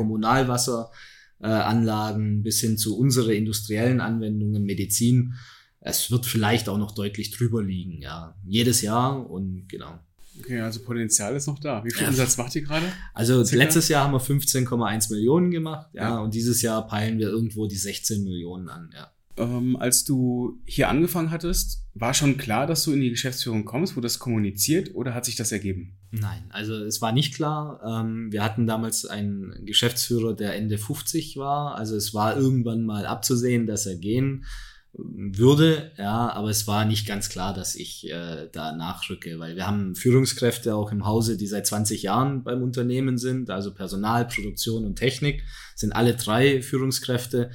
Kommunalwasseranlagen 1.40 2.40
äh, 2.40 2.42
bis 2.42 2.60
hin 2.60 2.76
zu 2.76 2.98
unsere 2.98 3.36
industriellen 3.36 4.02
Anwendungen, 4.02 4.64
Medizin. 4.64 5.36
Es 5.80 6.10
wird 6.10 6.26
vielleicht 6.26 6.68
auch 6.68 6.80
noch 6.80 6.96
deutlich 6.96 7.30
drüber 7.30 7.62
liegen, 7.64 8.02
ja. 8.02 8.36
Jedes 8.48 8.82
Jahr 8.82 9.30
und 9.30 9.68
genau. 9.70 10.00
Okay, 10.40 10.60
also 10.62 10.80
Potenzial 10.82 11.36
ist 11.36 11.46
noch 11.46 11.60
da. 11.60 11.84
Wie 11.86 11.92
viel 11.92 12.02
Ja. 12.02 12.10
Umsatz 12.10 12.36
macht 12.38 12.56
ihr 12.56 12.64
gerade? 12.64 12.86
Also 13.14 13.44
Circa? 13.44 13.64
letztes 13.64 13.90
Jahr 13.90 14.06
haben 14.06 14.14
wir 14.14 14.22
15,1 14.22 15.12
Millionen 15.14 15.52
gemacht, 15.52 15.88
ja, 15.94 16.02
Ja. 16.10 16.20
und 16.20 16.34
dieses 16.34 16.64
Jahr 16.64 16.88
peilen 16.88 17.20
wir 17.20 17.30
irgendwo 17.30 17.68
die 17.68 17.76
16 17.76 18.24
Millionen 18.24 18.70
an, 18.70 18.90
ja. 18.96 19.12
Ähm, 19.38 19.76
als 19.78 20.04
du 20.04 20.60
hier 20.66 20.90
angefangen 20.90 21.30
hattest, 21.32 21.86
war 21.94 22.14
schon 22.16 22.38
klar, 22.38 22.66
dass 22.68 22.84
du 22.84 22.92
in 22.92 23.02
die 23.02 23.10
Geschäftsführung 23.12 23.64
kommst? 23.66 23.96
Wurde 23.96 24.06
das 24.08 24.18
kommuniziert 24.20 24.96
oder 24.96 25.14
hat 25.14 25.26
sich 25.26 25.36
das 25.38 25.52
ergeben? 25.54 25.94
Nein, 26.12 26.46
also 26.50 26.74
es 26.74 27.02
war 27.02 27.12
nicht 27.12 27.36
klar. 27.36 27.82
Ähm, 27.86 28.32
wir 28.32 28.44
hatten 28.44 28.66
damals 28.66 29.06
einen 29.06 29.66
Geschäftsführer, 29.66 30.34
der 30.34 30.56
Ende 30.56 30.78
50 30.78 31.38
war. 31.38 31.76
Also 31.76 31.96
es 31.96 32.14
war 32.14 32.36
irgendwann 32.36 32.84
mal 32.84 33.06
abzusehen, 33.06 33.68
dass 33.68 33.86
er 33.86 33.96
gehen 33.96 34.46
würde, 34.94 35.92
ja, 35.98 36.32
aber 36.32 36.50
es 36.50 36.68
war 36.68 36.84
nicht 36.84 37.08
ganz 37.08 37.30
klar, 37.30 37.54
dass 37.54 37.76
ich 37.76 38.10
äh, 38.10 38.50
da 38.52 38.76
nachrücke, 38.76 39.38
weil 39.38 39.56
wir 39.56 39.68
haben 39.68 39.96
Führungskräfte 39.96 40.74
auch 40.74 40.92
im 40.92 41.06
Hause, 41.06 41.38
die 41.38 41.46
seit 41.46 41.68
20 41.68 42.02
Jahren 42.04 42.44
beim 42.44 42.64
Unternehmen 42.64 43.20
sind, 43.20 43.52
also 43.52 43.74
Personal, 43.74 44.28
Produktion 44.28 44.86
und 44.86 44.96
Technik, 44.96 45.44
sind 45.76 45.94
alle 45.94 46.16
drei 46.16 46.64
Führungskräfte 46.64 47.52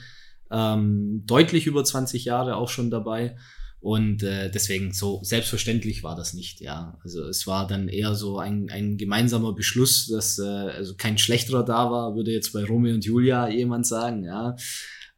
ähm, 0.50 1.24
deutlich 1.26 1.66
über 1.66 1.84
20 1.84 2.24
Jahre 2.24 2.54
auch 2.56 2.68
schon 2.68 2.90
dabei. 2.90 3.36
Und 3.84 4.22
äh, 4.22 4.50
deswegen 4.50 4.94
so 4.94 5.20
selbstverständlich 5.22 6.02
war 6.02 6.16
das 6.16 6.32
nicht, 6.32 6.62
ja. 6.62 6.98
Also 7.04 7.28
es 7.28 7.46
war 7.46 7.66
dann 7.66 7.88
eher 7.88 8.14
so 8.14 8.38
ein, 8.38 8.70
ein 8.70 8.96
gemeinsamer 8.96 9.52
Beschluss, 9.52 10.06
dass 10.06 10.38
äh, 10.38 10.42
also 10.42 10.94
kein 10.96 11.18
schlechterer 11.18 11.66
da 11.66 11.90
war, 11.90 12.16
würde 12.16 12.32
jetzt 12.32 12.54
bei 12.54 12.64
Romeo 12.64 12.94
und 12.94 13.04
Julia 13.04 13.46
jemand 13.46 13.86
sagen, 13.86 14.24
ja. 14.24 14.56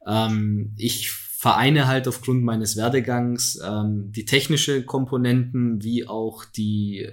Ähm, 0.05 0.73
ich 0.75 1.09
vereine 1.39 1.85
halt 1.85 2.07
aufgrund 2.07 2.41
meines 2.43 2.77
Werdegangs 2.77 3.59
ähm, 3.63 4.11
die 4.11 4.25
technische 4.25 4.83
Komponenten 4.83 5.83
wie 5.83 6.07
auch 6.07 6.45
die 6.45 7.07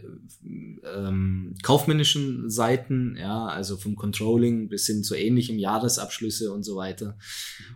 ähm, 0.82 1.54
kaufmännischen 1.62 2.48
Seiten, 2.48 3.18
ja, 3.18 3.44
also 3.44 3.76
vom 3.76 3.96
Controlling 3.96 4.70
bis 4.70 4.86
hin 4.86 5.04
zu 5.04 5.14
ähnlichem 5.14 5.58
Jahresabschlüsse 5.58 6.54
und 6.54 6.62
so 6.62 6.74
weiter. 6.76 7.18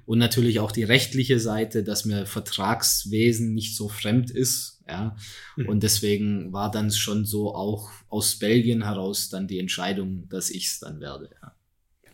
Und 0.06 0.20
natürlich 0.20 0.58
auch 0.58 0.72
die 0.72 0.84
rechtliche 0.84 1.38
Seite, 1.38 1.84
dass 1.84 2.06
mir 2.06 2.24
Vertragswesen 2.24 3.52
nicht 3.52 3.76
so 3.76 3.90
fremd 3.90 4.30
ist, 4.30 4.80
ja. 4.88 5.16
Mhm. 5.56 5.68
Und 5.68 5.82
deswegen 5.82 6.50
war 6.54 6.70
dann 6.70 6.90
schon 6.90 7.26
so 7.26 7.54
auch 7.54 7.90
aus 8.08 8.38
Belgien 8.38 8.84
heraus 8.84 9.28
dann 9.28 9.48
die 9.48 9.58
Entscheidung, 9.58 10.26
dass 10.30 10.48
ich 10.48 10.68
es 10.68 10.78
dann 10.78 10.98
werde, 11.00 11.28
ja. 11.42 11.52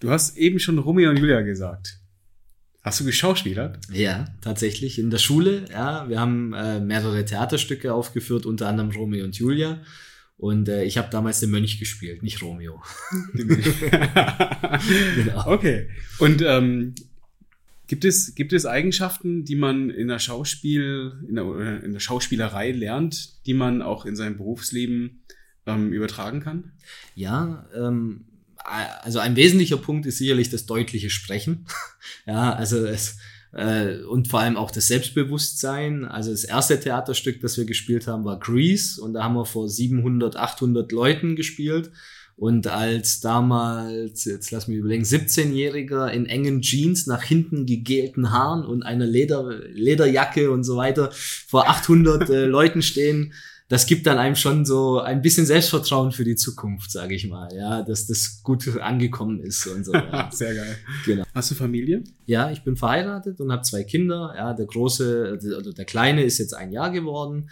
Du 0.01 0.11
hast 0.11 0.37
eben 0.37 0.59
schon 0.59 0.81
Romeo 0.81 1.11
und 1.11 1.21
Julia 1.21 1.43
gesagt. 1.43 2.01
Hast 2.85 3.01
du 3.01 3.05
geschauspielert? 3.07 3.79
Ja, 3.91 4.27
tatsächlich 4.43 4.99
in 4.99 5.09
der 5.09 5.17
Schule. 5.17 5.65
Ja, 5.71 6.07
wir 6.11 6.21
haben 6.21 6.53
äh, 6.53 6.81
mehrere 6.81 7.25
Theaterstücke 7.25 7.95
aufgeführt, 7.95 8.45
unter 8.45 8.69
anderem 8.69 8.91
Romeo 8.91 9.25
und 9.25 9.39
Julia. 9.39 9.81
Und 10.37 10.69
äh, 10.69 10.85
ich 10.85 10.99
habe 10.99 11.09
damals 11.11 11.41
den 11.41 11.51
Mönch 11.51 11.79
gespielt, 11.79 12.23
nicht 12.23 12.43
Romeo. 12.43 12.83
genau. 13.33 15.47
Okay. 15.47 15.89
Und 16.19 16.43
ähm, 16.43 16.95
gibt 17.87 18.05
es 18.05 18.35
gibt 18.35 18.53
es 18.53 18.67
Eigenschaften, 18.67 19.47
die 19.47 19.57
man 19.57 19.89
in 19.89 20.09
der 20.09 20.19
Schauspiel 20.19 21.25
in 21.27 21.37
der, 21.37 21.83
in 21.83 21.95
der 21.95 22.01
Schauspielerei 22.01 22.73
lernt, 22.73 23.47
die 23.47 23.55
man 23.55 23.81
auch 23.81 24.05
in 24.05 24.15
seinem 24.15 24.37
Berufsleben 24.37 25.23
ähm, 25.65 25.91
übertragen 25.91 26.41
kann? 26.41 26.73
Ja. 27.15 27.67
Ähm, 27.75 28.27
also 28.65 29.19
ein 29.19 29.37
wesentlicher 29.37 29.77
Punkt 29.77 30.07
ist 30.07 30.19
sicherlich 30.19 30.51
das 30.51 30.67
deutliche 30.67 31.11
Sprechen. 31.11 31.67
ja, 32.27 32.53
also 32.53 32.85
es 32.85 33.17
äh, 33.55 34.03
und 34.03 34.29
vor 34.29 34.41
allem 34.41 34.57
auch 34.57 34.71
das 34.71 34.89
Selbstbewusstsein. 34.89 36.05
Also 36.05 36.31
das 36.31 36.45
erste 36.45 36.79
Theaterstück, 36.79 37.41
das 37.41 37.57
wir 37.57 37.65
gespielt 37.65 38.07
haben, 38.07 38.25
war 38.25 38.39
Grease 38.39 39.01
und 39.01 39.15
da 39.15 39.25
haben 39.25 39.35
wir 39.35 39.47
vor 39.47 39.69
700, 39.69 40.37
800 40.37 40.91
Leuten 40.93 41.37
gespielt. 41.37 41.91
Und 42.37 42.67
als 42.67 43.21
damals, 43.21 44.25
jetzt 44.25 44.51
lass 44.51 44.67
mich 44.67 44.79
überlegen, 44.79 45.05
17-Jähriger 45.05 46.09
in 46.09 46.27
engen 46.27 46.63
Jeans, 46.63 47.07
nach 47.07 47.23
hinten 47.23 47.65
gegelten 47.65 48.33
Haaren 48.33 48.65
und 48.65 48.83
einer 48.83 49.07
Leder, 49.07 49.61
Lederjacke 49.71 50.51
und 50.51 50.65
so 50.65 50.77
weiter 50.77 51.11
vor 51.13 51.69
800 51.69 52.29
äh, 52.31 52.45
Leuten 52.47 52.83
stehen, 52.83 53.35
das 53.69 53.87
gibt 53.87 54.07
dann 54.07 54.19
einem 54.19 54.37
schon 54.37 54.67
so 54.67 55.01
ein 55.01 55.23
bisschen 55.23 55.47
Selbstvertrauen 55.47 56.13
für 56.13 56.25
die 56.25 56.37
Zukunft, 56.37 56.91
sage 56.91 57.15
ich 57.15 57.29
mal, 57.29 57.49
ja, 57.55 57.83
dass 57.83 58.07
das 58.07 58.43
gut 58.43 58.77
angekommen 58.79 59.41
ist 59.41 59.67
und 59.67 59.85
so. 59.85 59.95
Ja. 59.95 60.31
Sehr 60.33 60.55
geil. 60.55 60.77
Genau. 61.07 61.25
Hast 61.35 61.51
du 61.51 61.55
Familie? 61.55 62.05
Ja, 62.27 62.51
ich 62.51 62.63
bin 62.63 62.77
verheiratet 62.77 63.41
und 63.41 63.51
habe 63.51 63.63
zwei 63.63 63.85
Kinder. 63.85 64.35
Ja, 64.37 64.53
der 64.53 64.67
große 64.67 65.39
oder 65.59 65.73
der 65.73 65.85
kleine 65.87 66.25
ist 66.25 66.39
jetzt 66.39 66.53
ein 66.53 66.73
Jahr 66.73 66.91
geworden 66.91 67.51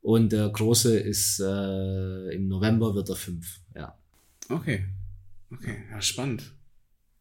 und 0.00 0.32
der 0.32 0.48
große 0.48 0.98
ist 0.98 1.38
äh, 1.40 2.34
im 2.34 2.48
November 2.48 2.94
wird 2.94 3.08
er 3.08 3.16
fünf. 3.16 3.60
Ja. 3.76 3.96
Okay, 4.48 4.86
okay, 5.52 5.84
ja 5.92 6.02
spannend. 6.02 6.52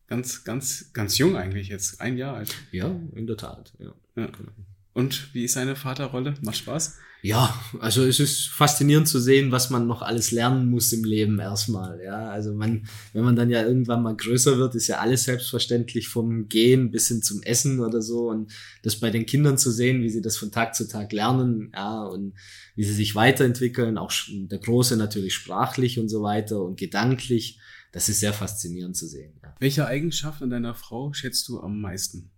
Ganz, 0.08 0.44
ganz, 0.44 0.92
ganz 0.92 1.18
jung 1.18 1.38
eigentlich 1.38 1.70
jetzt, 1.70 2.02
ein 2.02 2.18
Jahr 2.18 2.36
alt. 2.36 2.54
Ja, 2.72 2.94
in 3.16 3.28
der 3.28 3.38
Tat. 3.38 3.72
Ja. 3.80 3.94
ja. 4.16 4.26
Genau. 4.26 4.52
Und 4.94 5.34
wie 5.34 5.46
ist 5.46 5.54
seine 5.54 5.76
Vaterrolle? 5.76 6.34
Macht 6.42 6.58
Spaß? 6.58 6.98
Ja, 7.24 7.54
also 7.80 8.04
es 8.04 8.20
ist 8.20 8.48
faszinierend 8.48 9.08
zu 9.08 9.20
sehen, 9.20 9.52
was 9.52 9.70
man 9.70 9.86
noch 9.86 10.02
alles 10.02 10.32
lernen 10.32 10.72
muss 10.72 10.92
im 10.92 11.04
Leben 11.04 11.38
erstmal. 11.38 12.02
Ja, 12.04 12.32
also 12.32 12.52
man, 12.52 12.88
wenn 13.14 13.24
man 13.24 13.36
dann 13.36 13.52
ja 13.52 13.62
irgendwann 13.64 14.02
mal 14.02 14.16
größer 14.16 14.58
wird, 14.58 14.74
ist 14.74 14.88
ja 14.88 14.98
alles 14.98 15.26
selbstverständlich 15.26 16.08
vom 16.08 16.50
Gehen 16.50 16.90
bis 16.90 17.10
hin 17.10 17.22
zum 17.22 17.44
Essen 17.44 17.80
oder 17.80 18.02
so. 18.02 18.30
Und 18.30 18.52
das 18.82 18.96
bei 18.96 19.12
den 19.12 19.28
Kindern 19.28 19.60
zu 19.60 19.70
sehen, 19.70 20.02
wie 20.02 20.10
sie 20.10 20.24
das 20.24 20.36
von 20.36 20.52
Tag 20.52 20.74
zu 20.74 20.88
Tag 20.88 21.12
lernen, 21.12 21.72
ja, 21.76 22.04
und 22.06 22.34
wie 22.76 22.84
sie 22.84 22.94
sich 22.94 23.14
weiterentwickeln, 23.14 24.00
auch 24.00 24.12
der 24.28 24.60
Große 24.60 24.98
natürlich 24.98 25.36
sprachlich 25.36 26.00
und 26.00 26.10
so 26.10 26.24
weiter 26.24 26.64
und 26.64 26.80
gedanklich, 26.80 27.60
das 27.92 28.10
ist 28.10 28.20
sehr 28.20 28.34
faszinierend 28.34 28.98
zu 28.98 29.06
sehen. 29.06 29.34
Ja. 29.44 29.56
Welche 29.60 29.86
Eigenschaft 29.86 30.42
an 30.42 30.50
deiner 30.50 30.74
Frau 30.74 31.14
schätzt 31.14 31.48
du 31.50 31.60
am 31.60 31.82
meisten? 31.82 32.32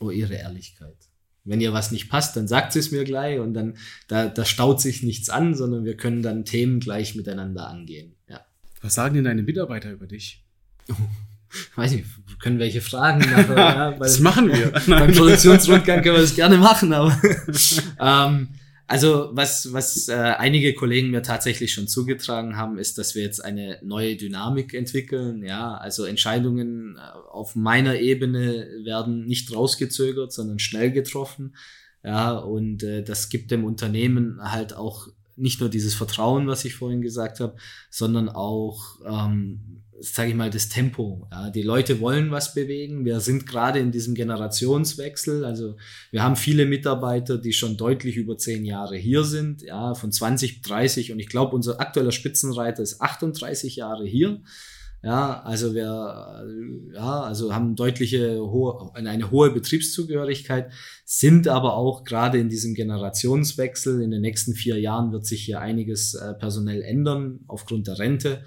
Oh, 0.00 0.10
ihre 0.10 0.34
Ehrlichkeit. 0.34 0.96
Wenn 1.44 1.60
ihr 1.60 1.72
was 1.72 1.90
nicht 1.90 2.08
passt, 2.08 2.36
dann 2.36 2.46
sagt 2.46 2.72
sie 2.72 2.78
es 2.78 2.92
mir 2.92 3.04
gleich 3.04 3.40
und 3.40 3.54
dann 3.54 3.74
da, 4.06 4.26
da 4.26 4.44
staut 4.44 4.80
sich 4.80 5.02
nichts 5.02 5.28
an, 5.28 5.54
sondern 5.54 5.84
wir 5.84 5.96
können 5.96 6.22
dann 6.22 6.44
Themen 6.44 6.78
gleich 6.78 7.14
miteinander 7.14 7.68
angehen. 7.68 8.14
Ja. 8.28 8.40
Was 8.80 8.94
sagen 8.94 9.14
denn 9.14 9.24
deine 9.24 9.42
Mitarbeiter 9.42 9.90
über 9.90 10.06
dich? 10.06 10.44
weiß 11.76 11.92
nicht, 11.92 12.06
können 12.40 12.58
welche 12.58 12.80
fragen 12.80 13.20
nachher. 13.20 13.56
ja, 13.56 13.90
weil, 13.92 13.98
das 13.98 14.20
machen 14.20 14.48
wir. 14.48 14.70
beim 14.86 15.12
Produktionsrundgang 15.12 16.02
können 16.02 16.16
wir 16.16 16.22
das 16.22 16.34
gerne 16.34 16.58
machen, 16.58 16.92
aber 16.92 17.16
ähm, 18.00 18.48
also 18.86 19.30
was, 19.32 19.72
was 19.72 20.08
äh, 20.08 20.14
einige 20.14 20.74
Kollegen 20.74 21.10
mir 21.10 21.22
tatsächlich 21.22 21.72
schon 21.72 21.88
zugetragen 21.88 22.56
haben, 22.56 22.78
ist, 22.78 22.98
dass 22.98 23.14
wir 23.14 23.22
jetzt 23.22 23.44
eine 23.44 23.78
neue 23.82 24.16
Dynamik 24.16 24.74
entwickeln. 24.74 25.44
Ja, 25.44 25.74
also 25.74 26.04
Entscheidungen 26.04 26.96
äh, 26.96 27.00
auf 27.30 27.54
meiner 27.56 27.98
Ebene 27.98 28.68
werden 28.84 29.24
nicht 29.24 29.54
rausgezögert, 29.54 30.32
sondern 30.32 30.58
schnell 30.58 30.90
getroffen. 30.90 31.54
Ja, 32.04 32.32
und 32.36 32.82
äh, 32.82 33.02
das 33.02 33.28
gibt 33.28 33.50
dem 33.50 33.64
Unternehmen 33.64 34.40
halt 34.42 34.74
auch 34.74 35.08
nicht 35.36 35.60
nur 35.60 35.68
dieses 35.68 35.94
Vertrauen, 35.94 36.46
was 36.46 36.64
ich 36.64 36.74
vorhin 36.74 37.00
gesagt 37.00 37.40
habe, 37.40 37.56
sondern 37.90 38.28
auch 38.28 39.00
ähm, 39.06 39.82
sage 40.02 40.30
ich 40.30 40.34
mal, 40.34 40.50
das 40.50 40.68
Tempo. 40.68 41.28
Ja, 41.30 41.50
die 41.50 41.62
Leute 41.62 42.00
wollen 42.00 42.32
was 42.32 42.54
bewegen. 42.54 43.04
Wir 43.04 43.20
sind 43.20 43.46
gerade 43.46 43.78
in 43.78 43.92
diesem 43.92 44.14
Generationswechsel. 44.14 45.44
Also 45.44 45.76
wir 46.10 46.24
haben 46.24 46.34
viele 46.34 46.66
Mitarbeiter, 46.66 47.38
die 47.38 47.52
schon 47.52 47.76
deutlich 47.76 48.16
über 48.16 48.36
zehn 48.36 48.64
Jahre 48.64 48.96
hier 48.96 49.22
sind, 49.22 49.62
ja, 49.62 49.94
von 49.94 50.10
20, 50.10 50.62
30 50.62 51.12
und 51.12 51.20
ich 51.20 51.28
glaube, 51.28 51.54
unser 51.54 51.80
aktueller 51.80 52.10
Spitzenreiter 52.10 52.82
ist 52.82 53.00
38 53.00 53.76
Jahre 53.76 54.04
hier. 54.04 54.42
Ja, 55.04 55.40
also 55.42 55.74
wir 55.74 56.92
ja, 56.94 57.20
also 57.22 57.54
haben 57.54 57.74
deutliche 57.74 58.40
hohe, 58.40 58.94
eine 58.94 59.30
hohe 59.30 59.50
Betriebszugehörigkeit, 59.50 60.72
sind 61.04 61.48
aber 61.48 61.76
auch 61.76 62.04
gerade 62.04 62.38
in 62.38 62.48
diesem 62.48 62.74
Generationswechsel. 62.74 64.00
In 64.02 64.10
den 64.10 64.22
nächsten 64.22 64.54
vier 64.54 64.80
Jahren 64.80 65.12
wird 65.12 65.26
sich 65.26 65.44
hier 65.44 65.60
einiges 65.60 66.14
äh, 66.14 66.34
personell 66.34 66.82
ändern 66.82 67.40
aufgrund 67.46 67.86
der 67.86 67.98
Rente. 67.98 68.44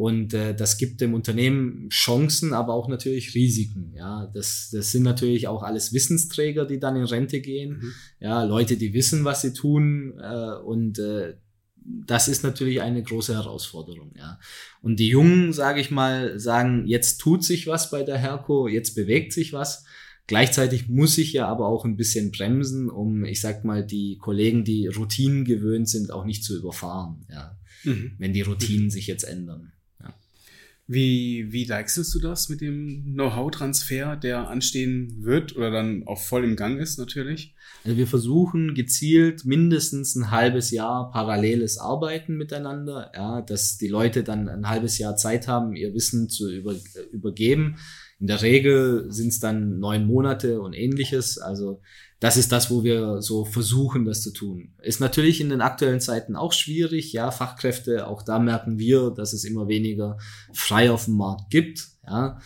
Und 0.00 0.32
äh, 0.32 0.54
das 0.54 0.78
gibt 0.78 1.02
dem 1.02 1.12
Unternehmen 1.12 1.90
Chancen, 1.90 2.54
aber 2.54 2.72
auch 2.72 2.88
natürlich 2.88 3.34
Risiken. 3.34 3.92
Ja, 3.94 4.30
das, 4.32 4.70
das 4.72 4.92
sind 4.92 5.02
natürlich 5.02 5.46
auch 5.46 5.62
alles 5.62 5.92
Wissensträger, 5.92 6.64
die 6.64 6.80
dann 6.80 6.96
in 6.96 7.04
Rente 7.04 7.42
gehen. 7.42 7.80
Mhm. 7.82 7.92
Ja, 8.18 8.42
Leute, 8.44 8.78
die 8.78 8.94
wissen, 8.94 9.26
was 9.26 9.42
sie 9.42 9.52
tun. 9.52 10.14
Äh, 10.18 10.54
und 10.64 10.98
äh, 10.98 11.34
das 11.84 12.28
ist 12.28 12.42
natürlich 12.42 12.80
eine 12.80 13.02
große 13.02 13.34
Herausforderung. 13.34 14.14
Ja. 14.16 14.40
Und 14.80 15.00
die 15.00 15.08
Jungen, 15.08 15.52
sage 15.52 15.82
ich 15.82 15.90
mal, 15.90 16.40
sagen, 16.40 16.86
jetzt 16.86 17.18
tut 17.18 17.44
sich 17.44 17.66
was 17.66 17.90
bei 17.90 18.02
der 18.02 18.16
Herco, 18.16 18.68
jetzt 18.68 18.94
bewegt 18.94 19.34
sich 19.34 19.52
was. 19.52 19.84
Gleichzeitig 20.26 20.88
muss 20.88 21.18
ich 21.18 21.34
ja 21.34 21.46
aber 21.46 21.66
auch 21.66 21.84
ein 21.84 21.98
bisschen 21.98 22.30
bremsen, 22.30 22.88
um, 22.88 23.26
ich 23.26 23.42
sag 23.42 23.66
mal, 23.66 23.84
die 23.84 24.16
Kollegen, 24.16 24.64
die 24.64 24.86
Routinen 24.86 25.44
gewöhnt 25.44 25.90
sind, 25.90 26.10
auch 26.10 26.24
nicht 26.24 26.42
zu 26.42 26.56
überfahren. 26.56 27.26
Ja. 27.30 27.58
Mhm. 27.84 28.12
Wenn 28.16 28.32
die 28.32 28.40
Routinen 28.40 28.86
mhm. 28.86 28.90
sich 28.90 29.06
jetzt 29.06 29.24
ändern. 29.24 29.72
Wie, 30.92 31.52
wie 31.52 31.66
deichselst 31.66 32.12
du 32.16 32.18
das 32.18 32.48
mit 32.48 32.60
dem 32.60 33.12
Know-how-Transfer, 33.14 34.16
der 34.16 34.50
anstehen 34.50 35.22
wird 35.22 35.54
oder 35.54 35.70
dann 35.70 36.02
auch 36.08 36.18
voll 36.18 36.42
im 36.42 36.56
Gang 36.56 36.80
ist 36.80 36.98
natürlich? 36.98 37.54
Also 37.84 37.96
wir 37.96 38.08
versuchen 38.08 38.74
gezielt 38.74 39.44
mindestens 39.44 40.16
ein 40.16 40.32
halbes 40.32 40.72
Jahr 40.72 41.12
paralleles 41.12 41.78
Arbeiten 41.78 42.36
miteinander, 42.36 43.12
ja, 43.14 43.40
dass 43.40 43.78
die 43.78 43.86
Leute 43.86 44.24
dann 44.24 44.48
ein 44.48 44.68
halbes 44.68 44.98
Jahr 44.98 45.14
Zeit 45.14 45.46
haben, 45.46 45.76
ihr 45.76 45.94
Wissen 45.94 46.28
zu 46.28 46.50
über, 46.50 46.74
übergeben. 47.12 47.76
In 48.18 48.26
der 48.26 48.42
Regel 48.42 49.12
sind 49.12 49.28
es 49.28 49.38
dann 49.38 49.78
neun 49.78 50.06
Monate 50.06 50.60
und 50.60 50.72
ähnliches. 50.72 51.38
Also 51.38 51.82
das 52.20 52.36
ist 52.36 52.52
das, 52.52 52.70
wo 52.70 52.84
wir 52.84 53.22
so 53.22 53.46
versuchen, 53.46 54.04
das 54.04 54.22
zu 54.22 54.32
tun. 54.32 54.74
Ist 54.82 55.00
natürlich 55.00 55.40
in 55.40 55.48
den 55.48 55.62
aktuellen 55.62 56.00
Zeiten 56.00 56.36
auch 56.36 56.52
schwierig. 56.52 57.12
Ja, 57.14 57.30
Fachkräfte, 57.30 58.06
auch 58.06 58.22
da 58.22 58.38
merken 58.38 58.78
wir, 58.78 59.10
dass 59.10 59.32
es 59.32 59.44
immer 59.44 59.68
weniger 59.68 60.18
frei 60.52 60.90
auf 60.90 61.06
dem 61.06 61.16
Markt 61.16 61.50
gibt. 61.50 61.88
Ja, 62.06 62.38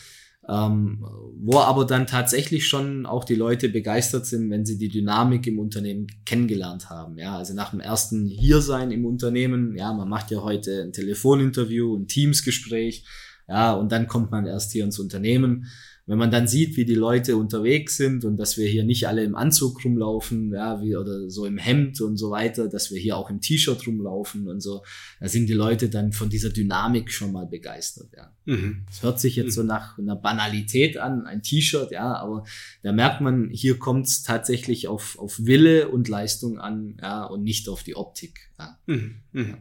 ähm, 0.48 1.04
wo 1.40 1.58
aber 1.58 1.86
dann 1.86 2.06
tatsächlich 2.06 2.68
schon 2.68 3.06
auch 3.06 3.24
die 3.24 3.34
Leute 3.34 3.68
begeistert 3.68 4.26
sind, 4.26 4.50
wenn 4.50 4.66
sie 4.66 4.78
die 4.78 4.90
Dynamik 4.90 5.46
im 5.46 5.58
Unternehmen 5.58 6.06
kennengelernt 6.24 6.90
haben. 6.90 7.18
Ja, 7.18 7.36
also 7.36 7.54
nach 7.54 7.70
dem 7.70 7.80
ersten 7.80 8.26
Hiersein 8.26 8.90
im 8.90 9.06
Unternehmen, 9.06 9.76
ja, 9.76 9.92
man 9.92 10.08
macht 10.08 10.30
ja 10.30 10.42
heute 10.42 10.82
ein 10.82 10.92
Telefoninterview, 10.92 11.96
ein 11.96 12.08
Teamsgespräch, 12.08 13.04
ja, 13.48 13.72
und 13.72 13.90
dann 13.90 14.06
kommt 14.06 14.30
man 14.30 14.46
erst 14.46 14.72
hier 14.72 14.84
ins 14.84 14.98
Unternehmen 14.98 15.66
wenn 16.06 16.18
man 16.18 16.30
dann 16.30 16.46
sieht, 16.46 16.76
wie 16.76 16.84
die 16.84 16.94
Leute 16.94 17.36
unterwegs 17.36 17.96
sind 17.96 18.26
und 18.26 18.36
dass 18.36 18.58
wir 18.58 18.68
hier 18.68 18.84
nicht 18.84 19.08
alle 19.08 19.24
im 19.24 19.34
Anzug 19.34 19.82
rumlaufen, 19.84 20.52
ja, 20.52 20.82
wie 20.82 20.96
oder 20.96 21.30
so 21.30 21.46
im 21.46 21.56
Hemd 21.56 22.00
und 22.02 22.18
so 22.18 22.30
weiter, 22.30 22.68
dass 22.68 22.90
wir 22.90 23.00
hier 23.00 23.16
auch 23.16 23.30
im 23.30 23.40
T-Shirt 23.40 23.86
rumlaufen 23.86 24.46
und 24.46 24.60
so, 24.60 24.82
da 25.18 25.28
sind 25.28 25.48
die 25.48 25.54
Leute 25.54 25.88
dann 25.88 26.12
von 26.12 26.28
dieser 26.28 26.50
Dynamik 26.50 27.10
schon 27.10 27.32
mal 27.32 27.46
begeistert, 27.46 28.10
ja. 28.14 28.30
Mhm. 28.44 28.84
Es 28.90 29.02
hört 29.02 29.18
sich 29.18 29.36
jetzt 29.36 29.46
mhm. 29.46 29.50
so 29.50 29.62
nach 29.62 29.98
einer 29.98 30.16
Banalität 30.16 30.98
an, 30.98 31.24
ein 31.26 31.42
T-Shirt, 31.42 31.90
ja, 31.90 32.14
aber 32.14 32.44
da 32.82 32.92
merkt 32.92 33.22
man, 33.22 33.48
hier 33.50 33.78
kommt 33.78 34.06
es 34.06 34.22
tatsächlich 34.22 34.88
auf, 34.88 35.18
auf 35.18 35.46
Wille 35.46 35.88
und 35.88 36.08
Leistung 36.08 36.58
an, 36.58 36.98
ja, 37.00 37.24
und 37.24 37.42
nicht 37.42 37.68
auf 37.70 37.82
die 37.82 37.96
Optik, 37.96 38.50
ja. 38.58 38.78
Mhm. 38.86 39.14
Mhm. 39.32 39.56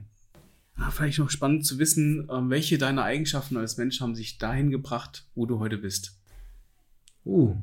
Ja, 0.78 0.90
vielleicht 0.92 1.20
noch 1.20 1.30
spannend 1.30 1.66
zu 1.66 1.78
wissen, 1.78 2.28
ähm, 2.32 2.50
welche 2.50 2.78
deiner 2.78 3.04
Eigenschaften 3.04 3.58
als 3.58 3.78
Mensch 3.78 4.02
haben 4.02 4.16
sich 4.16 4.40
dahin 4.40 4.72
gebracht, 4.72 5.28
wo 5.36 5.46
du 5.46 5.60
heute 5.60 5.78
bist? 5.78 6.20
Uh, 7.26 7.56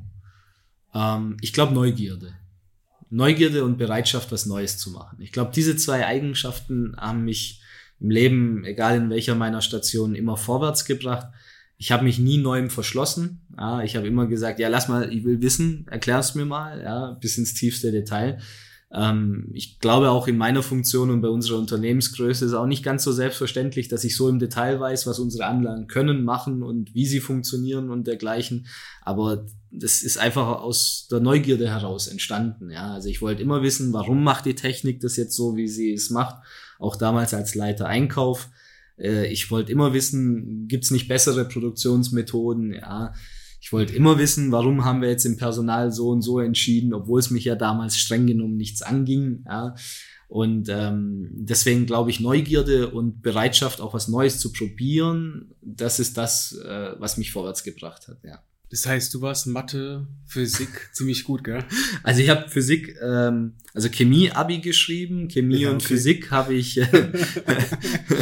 ähm, 0.93 1.37
ich 1.41 1.53
glaube 1.53 1.73
Neugierde. 1.73 2.33
Neugierde 3.09 3.65
und 3.65 3.77
Bereitschaft, 3.77 4.31
was 4.31 4.45
Neues 4.45 4.77
zu 4.77 4.91
machen. 4.91 5.17
Ich 5.21 5.31
glaube, 5.31 5.51
diese 5.53 5.75
zwei 5.75 6.05
Eigenschaften 6.05 6.95
haben 6.97 7.25
mich 7.25 7.61
im 7.99 8.09
Leben, 8.09 8.63
egal 8.63 8.97
in 8.97 9.09
welcher 9.09 9.35
meiner 9.35 9.61
Stationen, 9.61 10.15
immer 10.15 10.37
vorwärts 10.37 10.85
gebracht. 10.85 11.27
Ich 11.77 11.91
habe 11.91 12.03
mich 12.03 12.19
nie 12.19 12.37
neuem 12.37 12.69
verschlossen. 12.69 13.41
Ja, 13.57 13.83
ich 13.83 13.95
habe 13.95 14.07
immer 14.07 14.27
gesagt, 14.27 14.59
ja, 14.59 14.69
lass 14.69 14.87
mal, 14.87 15.11
ich 15.11 15.23
will 15.23 15.41
wissen, 15.41 15.87
erklär's 15.89 16.35
mir 16.35 16.45
mal, 16.45 16.81
ja, 16.81 17.11
bis 17.19 17.37
ins 17.37 17.53
tiefste 17.53 17.91
Detail. 17.91 18.39
Ähm, 18.93 19.49
ich 19.53 19.79
glaube 19.79 20.09
auch 20.09 20.27
in 20.27 20.37
meiner 20.37 20.63
Funktion 20.63 21.11
und 21.11 21.21
bei 21.21 21.29
unserer 21.29 21.57
Unternehmensgröße 21.57 22.45
ist 22.45 22.53
auch 22.53 22.65
nicht 22.65 22.83
ganz 22.83 23.03
so 23.03 23.11
selbstverständlich, 23.11 23.87
dass 23.87 24.03
ich 24.03 24.17
so 24.17 24.27
im 24.27 24.39
Detail 24.39 24.79
weiß, 24.79 25.07
was 25.07 25.19
unsere 25.19 25.45
Anlagen 25.45 25.87
können, 25.87 26.25
machen 26.25 26.61
und 26.61 26.93
wie 26.93 27.05
sie 27.05 27.21
funktionieren 27.21 27.89
und 27.89 28.05
dergleichen. 28.05 28.67
Aber 29.01 29.45
das 29.71 30.03
ist 30.03 30.17
einfach 30.17 30.61
aus 30.61 31.07
der 31.09 31.21
Neugierde 31.21 31.69
heraus 31.69 32.07
entstanden. 32.07 32.69
Ja, 32.69 32.93
also 32.93 33.07
ich 33.07 33.21
wollte 33.21 33.41
immer 33.41 33.63
wissen, 33.63 33.93
warum 33.93 34.23
macht 34.23 34.45
die 34.45 34.55
Technik 34.55 34.99
das 34.99 35.15
jetzt 35.15 35.35
so, 35.35 35.55
wie 35.55 35.69
sie 35.69 35.93
es 35.93 36.09
macht. 36.09 36.43
Auch 36.77 36.97
damals 36.97 37.33
als 37.33 37.55
Leiter 37.55 37.87
Einkauf. 37.87 38.49
Äh, 38.97 39.27
ich 39.27 39.49
wollte 39.51 39.71
immer 39.71 39.93
wissen, 39.93 40.67
gibt's 40.67 40.91
nicht 40.91 41.07
bessere 41.07 41.45
Produktionsmethoden? 41.45 42.73
Ja, 42.73 43.13
ich 43.61 43.71
wollte 43.71 43.93
immer 43.93 44.17
wissen, 44.17 44.51
warum 44.51 44.83
haben 44.83 45.01
wir 45.01 45.09
jetzt 45.09 45.23
im 45.23 45.37
Personal 45.37 45.91
so 45.91 46.09
und 46.09 46.23
so 46.23 46.39
entschieden, 46.39 46.95
obwohl 46.95 47.19
es 47.19 47.29
mich 47.29 47.45
ja 47.45 47.55
damals 47.55 47.95
streng 47.95 48.25
genommen 48.25 48.57
nichts 48.57 48.81
anging. 48.81 49.45
Ja. 49.47 49.75
Und 50.27 50.67
ähm, 50.69 51.29
deswegen 51.31 51.85
glaube 51.85 52.09
ich, 52.09 52.19
Neugierde 52.19 52.89
und 52.89 53.21
Bereitschaft, 53.21 53.79
auch 53.79 53.93
was 53.93 54.07
Neues 54.07 54.39
zu 54.39 54.51
probieren, 54.51 55.53
das 55.61 55.99
ist 55.99 56.17
das, 56.17 56.57
äh, 56.57 56.95
was 56.97 57.17
mich 57.17 57.31
vorwärts 57.31 57.63
gebracht 57.63 58.07
hat. 58.07 58.17
Ja. 58.23 58.41
Das 58.71 58.85
heißt, 58.87 59.13
du 59.13 59.21
warst 59.21 59.45
Mathe, 59.45 60.07
Physik 60.25 60.89
ziemlich 60.93 61.23
gut, 61.25 61.43
gell? 61.43 61.63
Also 62.01 62.21
ich 62.21 62.29
habe 62.29 62.49
Physik, 62.49 62.95
ähm, 63.03 63.53
also 63.75 63.89
Chemie-Abi 63.89 64.59
geschrieben, 64.59 65.27
Chemie 65.27 65.57
ja, 65.57 65.67
okay. 65.67 65.73
und 65.73 65.83
Physik 65.83 66.31
habe 66.31 66.55
ich. 66.55 66.77
Äh, 66.77 66.87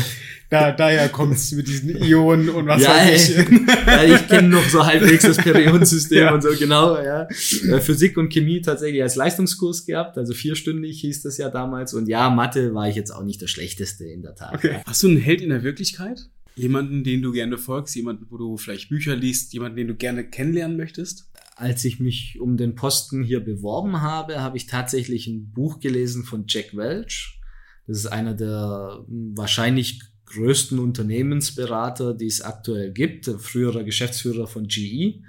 da, 0.49 0.71
daher 0.71 1.09
kommt's 1.09 1.51
mit 1.51 1.67
diesen 1.67 1.95
Ionen 2.01 2.49
und 2.49 2.65
was 2.65 2.81
ja, 2.81 2.89
weiß 2.89 3.29
ich. 3.29 3.37
ja, 3.85 4.03
ich 4.03 4.27
kenne 4.27 4.49
noch 4.49 4.67
so 4.67 4.83
halbwegs 4.83 5.23
das 5.23 5.37
Periodensystem 5.37 6.17
ja. 6.17 6.33
und 6.33 6.41
so, 6.41 6.49
genau, 6.57 6.97
ja. 6.97 7.23
Äh, 7.23 7.79
Physik 7.79 8.17
und 8.17 8.29
Chemie 8.29 8.59
tatsächlich 8.61 9.03
als 9.03 9.15
Leistungskurs 9.15 9.85
gehabt, 9.85 10.17
also 10.17 10.33
vierstündig 10.33 11.01
hieß 11.01 11.21
das 11.21 11.37
ja 11.37 11.49
damals. 11.49 11.93
Und 11.93 12.07
ja, 12.07 12.31
Mathe 12.31 12.73
war 12.73 12.89
ich 12.89 12.95
jetzt 12.95 13.11
auch 13.11 13.23
nicht 13.23 13.41
der 13.41 13.47
Schlechteste 13.47 14.05
in 14.05 14.23
der 14.23 14.33
Tat. 14.33 14.55
Okay. 14.55 14.81
Hast 14.85 15.03
du 15.03 15.07
einen 15.07 15.17
Held 15.17 15.41
in 15.41 15.49
der 15.49 15.61
Wirklichkeit? 15.61 16.29
Jemanden, 16.55 17.03
den 17.03 17.21
du 17.21 17.31
gerne 17.31 17.57
folgst, 17.59 17.95
jemanden, 17.95 18.25
wo 18.29 18.37
du 18.37 18.57
vielleicht 18.57 18.89
Bücher 18.89 19.15
liest, 19.15 19.53
jemanden, 19.53 19.77
den 19.77 19.87
du 19.87 19.95
gerne 19.95 20.27
kennenlernen 20.27 20.77
möchtest? 20.77 21.29
Als 21.55 21.85
ich 21.85 21.99
mich 21.99 22.39
um 22.41 22.57
den 22.57 22.73
Posten 22.73 23.23
hier 23.23 23.41
beworben 23.41 24.01
habe, 24.01 24.41
habe 24.41 24.57
ich 24.57 24.65
tatsächlich 24.65 25.27
ein 25.27 25.51
Buch 25.51 25.79
gelesen 25.79 26.23
von 26.23 26.45
Jack 26.47 26.75
Welch. 26.75 27.39
Das 27.85 27.97
ist 27.97 28.07
einer 28.07 28.33
der 28.33 29.03
hm, 29.07 29.37
wahrscheinlich 29.37 29.99
größten 30.29 30.79
Unternehmensberater, 30.79 32.13
die 32.13 32.27
es 32.27 32.41
aktuell 32.41 32.91
gibt, 32.91 33.25
früherer 33.25 33.83
Geschäftsführer 33.83 34.47
von 34.47 34.67
GE. 34.67 35.21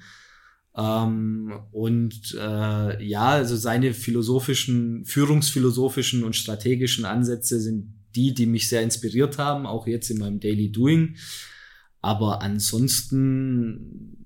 Ähm, 0.76 1.52
und 1.72 2.36
äh, 2.38 3.04
ja, 3.04 3.28
also 3.30 3.56
seine 3.56 3.92
philosophischen, 3.92 5.04
führungsphilosophischen 5.04 6.24
und 6.24 6.36
strategischen 6.36 7.04
Ansätze 7.04 7.60
sind 7.60 7.94
die, 8.14 8.34
die 8.34 8.46
mich 8.46 8.68
sehr 8.68 8.82
inspiriert 8.82 9.38
haben, 9.38 9.66
auch 9.66 9.86
jetzt 9.86 10.10
in 10.10 10.18
meinem 10.18 10.40
Daily 10.40 10.70
Doing. 10.70 11.16
Aber 12.00 12.42
ansonsten 12.42 14.16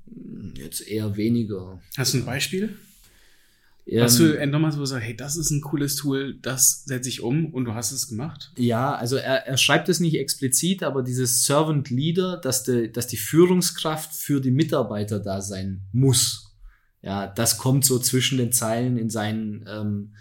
jetzt 0.57 0.87
eher 0.87 1.17
weniger. 1.17 1.81
Hast 1.97 2.15
du 2.15 2.19
ein 2.19 2.25
Beispiel? 2.25 2.77
Ähm, 3.87 4.03
hast 4.03 4.19
du 4.19 4.47
nochmal 4.47 4.73
so 4.73 4.81
gesagt, 4.81 5.05
hey, 5.05 5.17
das 5.17 5.37
ist 5.37 5.51
ein 5.51 5.61
cooles 5.61 5.97
Tool, 5.97 6.39
das 6.41 6.85
setze 6.85 7.09
ich 7.09 7.21
um 7.21 7.53
und 7.53 7.67
du 7.67 7.75
hast 7.75 7.93
es 7.93 8.09
gemacht? 8.09 8.53
Ja, 8.57 8.95
also 8.95 9.17
er, 9.17 9.47
er 9.47 9.57
schreibt 9.57 9.89
es 9.89 10.01
nicht 10.01 10.19
explizit, 10.19 10.83
aber 10.83 11.03
dieses 11.03 11.45
Servant 11.45 11.91
Leader, 11.91 12.39
dass, 12.39 12.63
de, 12.63 12.91
dass 12.91 13.07
die 13.07 13.19
Führungskraft 13.19 14.15
für 14.15 14.41
die 14.41 14.51
Mitarbeiter 14.51 15.21
da 15.21 15.43
sein 15.43 15.83
muss. 15.93 16.57
Ja, 17.03 17.27
das 17.27 17.59
kommt 17.59 17.85
so 17.85 17.99
zwischen 17.99 18.39
den 18.39 18.53
Zeilen 18.53 18.97
in 18.97 19.11
seinen 19.11 19.67
ähm, 19.69 20.15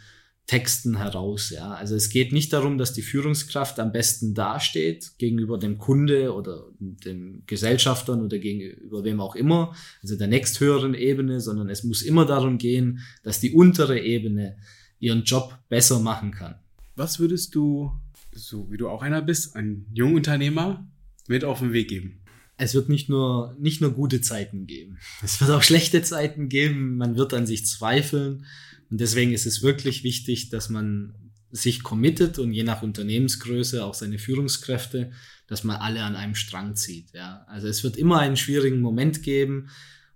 Texten 0.45 0.97
heraus. 0.97 1.49
Ja, 1.51 1.71
also 1.71 1.95
es 1.95 2.10
geht 2.10 2.34
nicht 2.34 2.51
darum, 2.51 2.77
dass 2.77 2.93
die 2.93 3.01
Führungskraft 3.01 3.79
am 3.79 3.91
besten 3.91 4.34
dasteht 4.34 5.17
gegenüber 5.17 5.58
dem 5.58 5.77
Kunde 5.77 6.34
oder 6.34 6.65
den 6.79 7.43
Gesellschaftern 7.47 8.21
oder 8.21 8.39
gegenüber 8.39 9.03
wem 9.03 9.21
auch 9.21 9.36
immer, 9.36 9.73
also 10.01 10.17
der 10.17 10.27
nächsthöheren 10.27 10.93
Ebene, 10.93 11.39
sondern 11.39 11.69
es 11.69 11.84
muss 11.84 12.01
immer 12.01 12.25
darum 12.25 12.58
gehen, 12.58 12.99
dass 13.23 13.39
die 13.39 13.53
untere 13.53 13.99
Ebene 13.99 14.58
ihren 14.99 15.23
Job 15.23 15.58
besser 15.69 15.99
machen 15.99 16.32
kann. 16.32 16.56
Was 16.95 17.19
würdest 17.19 17.56
du, 17.56 17.91
so 18.34 18.69
wie 18.69 18.77
du 18.77 18.89
auch 18.89 19.01
einer 19.01 19.21
bist, 19.21 19.56
ein 19.56 19.86
Jungunternehmer 19.93 20.86
mit 21.27 21.45
auf 21.45 21.60
den 21.60 21.73
Weg 21.73 21.88
geben? 21.88 22.19
es 22.58 22.73
wird 22.73 22.89
nicht 22.89 23.10
nur, 23.10 23.56
nicht 23.60 23.82
nur 23.82 23.91
gute 23.91 24.21
Zeiten 24.21 24.67
geben. 24.67 24.97
Es 25.23 25.39
wird 25.41 25.51
auch 25.51 25.63
schlechte 25.63 26.01
Zeiten 26.01 26.49
geben. 26.49 26.97
Man 26.97 27.17
wird 27.17 27.34
an 27.34 27.45
sich 27.45 27.65
zweifeln. 27.65 28.45
Und 28.93 29.01
deswegen 29.01 29.34
ist 29.34 29.47
es 29.47 29.63
wirklich 29.63 30.03
wichtig, 30.03 30.49
dass 30.51 30.69
man 30.69 31.15
sich 31.49 31.82
committet 31.82 32.38
und 32.38 32.53
je 32.53 32.62
nach 32.62 32.84
Unternehmensgröße 32.84 33.84
auch 33.84 33.95
seine 33.95 34.19
Führungskräfte, 34.19 35.10
dass 35.47 35.63
man 35.63 35.77
alle 35.77 36.03
an 36.03 36.15
einem 36.15 36.36
Strang 36.36 36.75
zieht. 36.75 37.12
Ja. 37.12 37.43
Also 37.47 37.67
es 37.67 37.84
wird 37.84 37.97
immer 37.97 38.19
einen 38.19 38.38
schwierigen 38.38 38.82
Moment 38.82 39.23
geben 39.23 39.69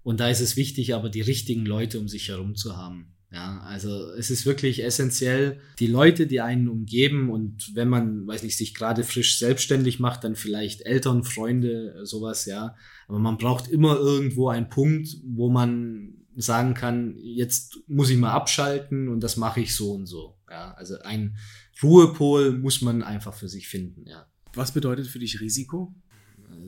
und 0.03 0.19
da 0.19 0.29
ist 0.29 0.41
es 0.41 0.57
wichtig, 0.57 0.93
aber 0.93 1.09
die 1.09 1.21
richtigen 1.21 1.65
Leute 1.65 1.99
um 1.99 2.07
sich 2.07 2.27
herum 2.27 2.55
zu 2.55 2.77
haben. 2.77 3.15
Ja, 3.31 3.61
also 3.61 4.11
es 4.11 4.29
ist 4.29 4.45
wirklich 4.45 4.83
essentiell, 4.83 5.59
die 5.79 5.87
Leute, 5.87 6.27
die 6.27 6.39
einen 6.39 6.69
umgeben 6.69 7.31
und 7.31 7.71
wenn 7.73 7.89
man, 7.89 8.27
weiß 8.27 8.43
nicht, 8.43 8.57
sich 8.57 8.75
gerade 8.75 9.03
frisch 9.03 9.39
selbstständig 9.39 9.99
macht, 9.99 10.23
dann 10.23 10.35
vielleicht 10.35 10.81
Eltern, 10.81 11.23
Freunde, 11.23 12.05
sowas, 12.05 12.45
ja. 12.45 12.75
Aber 13.07 13.17
man 13.17 13.39
braucht 13.39 13.69
immer 13.69 13.97
irgendwo 13.97 14.49
einen 14.49 14.69
Punkt, 14.69 15.17
wo 15.25 15.49
man 15.49 16.16
sagen 16.37 16.73
kann, 16.73 17.15
jetzt 17.17 17.79
muss 17.87 18.09
ich 18.09 18.17
mal 18.17 18.31
abschalten 18.31 19.07
und 19.09 19.21
das 19.21 19.37
mache 19.37 19.59
ich 19.59 19.75
so 19.75 19.93
und 19.93 20.05
so. 20.05 20.37
Ja, 20.49 20.73
also 20.73 20.99
ein 20.99 21.37
Ruhepol 21.81 22.53
muss 22.53 22.81
man 22.81 23.03
einfach 23.03 23.33
für 23.33 23.49
sich 23.49 23.67
finden, 23.67 24.07
ja. 24.07 24.27
Was 24.53 24.71
bedeutet 24.71 25.07
für 25.07 25.19
dich 25.19 25.41
Risiko? 25.41 25.93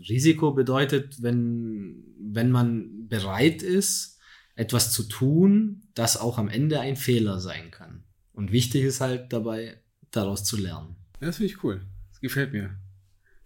Risiko 0.09 0.51
bedeutet, 0.51 1.21
wenn, 1.21 2.03
wenn 2.19 2.51
man 2.51 3.07
bereit 3.07 3.63
ist, 3.63 4.19
etwas 4.55 4.91
zu 4.91 5.03
tun, 5.03 5.83
das 5.93 6.17
auch 6.17 6.37
am 6.37 6.49
Ende 6.49 6.79
ein 6.79 6.95
Fehler 6.95 7.39
sein 7.39 7.71
kann. 7.71 8.03
Und 8.33 8.51
wichtig 8.51 8.83
ist 8.83 9.01
halt 9.01 9.31
dabei, 9.31 9.81
daraus 10.11 10.43
zu 10.43 10.57
lernen. 10.57 10.95
Das 11.19 11.37
finde 11.37 11.53
ich 11.53 11.63
cool. 11.63 11.81
Das 12.11 12.19
gefällt 12.19 12.53
mir. 12.53 12.75